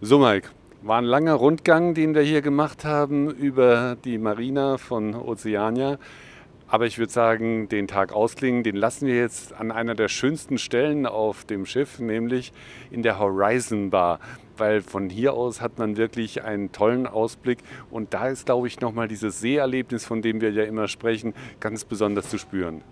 So, 0.00 0.18
Mike, 0.18 0.48
war 0.84 0.98
ein 0.98 1.04
langer 1.04 1.34
Rundgang, 1.34 1.94
den 1.94 2.14
wir 2.14 2.22
hier 2.22 2.42
gemacht 2.42 2.84
haben 2.84 3.30
über 3.30 3.96
die 4.04 4.18
Marina 4.18 4.78
von 4.78 5.14
Oceania. 5.14 5.96
Aber 6.66 6.86
ich 6.86 6.98
würde 6.98 7.12
sagen, 7.12 7.68
den 7.68 7.86
Tag 7.86 8.12
ausklingen, 8.12 8.64
den 8.64 8.74
lassen 8.74 9.06
wir 9.06 9.14
jetzt 9.14 9.52
an 9.52 9.70
einer 9.70 9.94
der 9.94 10.08
schönsten 10.08 10.58
Stellen 10.58 11.06
auf 11.06 11.44
dem 11.44 11.66
Schiff, 11.66 12.00
nämlich 12.00 12.52
in 12.90 13.02
der 13.02 13.20
Horizon 13.20 13.90
Bar. 13.90 14.18
Weil 14.56 14.82
von 14.82 15.08
hier 15.08 15.34
aus 15.34 15.60
hat 15.60 15.78
man 15.78 15.96
wirklich 15.96 16.42
einen 16.42 16.72
tollen 16.72 17.06
Ausblick. 17.06 17.58
Und 17.90 18.12
da 18.12 18.28
ist, 18.28 18.46
glaube 18.46 18.66
ich, 18.66 18.80
nochmal 18.80 19.06
dieses 19.06 19.40
Seeerlebnis, 19.40 20.04
von 20.04 20.20
dem 20.20 20.40
wir 20.40 20.50
ja 20.50 20.64
immer 20.64 20.88
sprechen, 20.88 21.32
ganz 21.60 21.84
besonders 21.84 22.28
zu 22.28 22.38
spüren. 22.38 22.82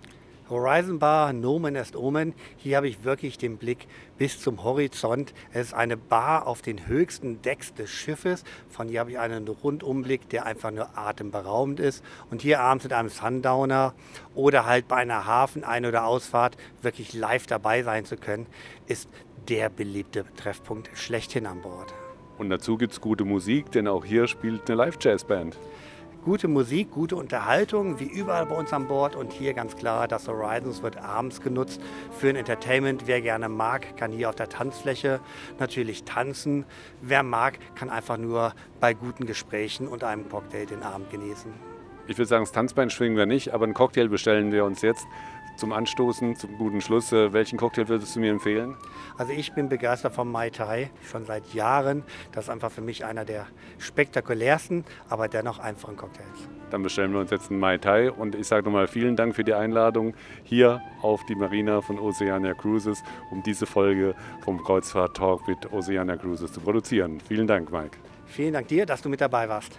Horizon 0.50 0.98
Bar, 0.98 1.32
Nomen 1.32 1.76
est 1.76 1.94
Omen. 1.94 2.34
Hier 2.56 2.76
habe 2.76 2.88
ich 2.88 3.04
wirklich 3.04 3.38
den 3.38 3.56
Blick 3.56 3.86
bis 4.18 4.40
zum 4.40 4.64
Horizont. 4.64 5.32
Es 5.52 5.68
ist 5.68 5.74
eine 5.74 5.96
Bar 5.96 6.48
auf 6.48 6.60
den 6.60 6.88
höchsten 6.88 7.40
Decks 7.40 7.72
des 7.72 7.88
Schiffes. 7.88 8.42
Von 8.68 8.88
hier 8.88 8.98
habe 9.00 9.12
ich 9.12 9.18
einen 9.20 9.46
Rundumblick, 9.46 10.28
der 10.28 10.46
einfach 10.46 10.72
nur 10.72 10.98
atemberaubend 10.98 11.78
ist. 11.78 12.04
Und 12.32 12.42
hier 12.42 12.58
abends 12.58 12.82
mit 12.82 12.92
einem 12.92 13.10
Sundowner 13.10 13.94
oder 14.34 14.66
halt 14.66 14.88
bei 14.88 14.96
einer 14.96 15.24
Hafen-Ein- 15.24 15.86
oder 15.86 16.04
Ausfahrt 16.04 16.56
wirklich 16.82 17.12
live 17.12 17.46
dabei 17.46 17.84
sein 17.84 18.04
zu 18.04 18.16
können, 18.16 18.46
ist 18.88 19.08
der 19.48 19.68
beliebte 19.68 20.24
Treffpunkt 20.36 20.90
schlechthin 20.94 21.46
an 21.46 21.62
Bord. 21.62 21.94
Und 22.38 22.50
dazu 22.50 22.76
gibt 22.76 22.94
es 22.94 23.00
gute 23.00 23.24
Musik, 23.24 23.70
denn 23.70 23.86
auch 23.86 24.04
hier 24.04 24.26
spielt 24.26 24.68
eine 24.68 24.78
Live-Jazz-Band 24.78 25.56
gute 26.24 26.48
Musik, 26.48 26.90
gute 26.90 27.16
Unterhaltung, 27.16 27.98
wie 27.98 28.04
überall 28.04 28.46
bei 28.46 28.54
uns 28.54 28.72
an 28.72 28.86
Bord. 28.86 29.16
Und 29.16 29.32
hier 29.32 29.54
ganz 29.54 29.76
klar, 29.76 30.08
das 30.08 30.28
Horizons 30.28 30.82
wird 30.82 30.96
abends 30.98 31.40
genutzt 31.40 31.80
für 32.10 32.28
ein 32.28 32.36
Entertainment. 32.36 33.04
Wer 33.06 33.20
gerne 33.20 33.48
mag, 33.48 33.96
kann 33.96 34.12
hier 34.12 34.28
auf 34.28 34.34
der 34.34 34.48
Tanzfläche 34.48 35.20
natürlich 35.58 36.04
tanzen. 36.04 36.64
Wer 37.00 37.22
mag, 37.22 37.58
kann 37.74 37.90
einfach 37.90 38.18
nur 38.18 38.54
bei 38.80 38.94
guten 38.94 39.26
Gesprächen 39.26 39.88
und 39.88 40.04
einem 40.04 40.28
Cocktail 40.28 40.66
den 40.66 40.82
Abend 40.82 41.10
genießen. 41.10 41.52
Ich 42.06 42.18
würde 42.18 42.28
sagen, 42.28 42.42
das 42.42 42.52
Tanzbein 42.52 42.90
schwingen 42.90 43.16
wir 43.16 43.26
nicht, 43.26 43.54
aber 43.54 43.64
einen 43.64 43.74
Cocktail 43.74 44.08
bestellen 44.08 44.50
wir 44.52 44.64
uns 44.64 44.82
jetzt 44.82 45.06
zum 45.60 45.72
Anstoßen, 45.72 46.36
zum 46.36 46.56
guten 46.56 46.80
Schluss. 46.80 47.12
Äh, 47.12 47.32
welchen 47.32 47.58
Cocktail 47.58 47.88
würdest 47.88 48.16
du 48.16 48.20
mir 48.20 48.30
empfehlen? 48.30 48.76
Also 49.18 49.32
ich 49.32 49.52
bin 49.52 49.68
begeistert 49.68 50.14
vom 50.14 50.32
Mai 50.32 50.50
Tai, 50.50 50.90
schon 51.08 51.24
seit 51.26 51.54
Jahren. 51.54 52.02
Das 52.32 52.44
ist 52.44 52.50
einfach 52.50 52.72
für 52.72 52.80
mich 52.80 53.04
einer 53.04 53.24
der 53.24 53.46
spektakulärsten, 53.78 54.84
aber 55.08 55.28
dennoch 55.28 55.58
einfachen 55.58 55.96
Cocktails. 55.96 56.48
Dann 56.70 56.82
bestellen 56.82 57.12
wir 57.12 57.20
uns 57.20 57.30
jetzt 57.30 57.50
einen 57.50 57.60
Mai 57.60 57.78
Tai 57.78 58.10
und 58.10 58.34
ich 58.34 58.46
sage 58.48 58.64
nochmal 58.64 58.88
vielen 58.88 59.16
Dank 59.16 59.36
für 59.36 59.44
die 59.44 59.54
Einladung 59.54 60.14
hier 60.44 60.80
auf 61.02 61.24
die 61.26 61.34
Marina 61.34 61.80
von 61.82 61.98
Oceania 61.98 62.54
Cruises, 62.54 63.02
um 63.30 63.42
diese 63.42 63.66
Folge 63.66 64.14
vom 64.42 64.62
Kreuzfahrt 64.62 65.16
Talk 65.16 65.46
mit 65.46 65.70
Oceania 65.72 66.16
Cruises 66.16 66.52
zu 66.52 66.60
produzieren. 66.60 67.20
Vielen 67.20 67.46
Dank, 67.46 67.70
Mike. 67.70 67.98
Vielen 68.26 68.54
Dank 68.54 68.68
dir, 68.68 68.86
dass 68.86 69.02
du 69.02 69.08
mit 69.08 69.20
dabei 69.20 69.48
warst. 69.48 69.78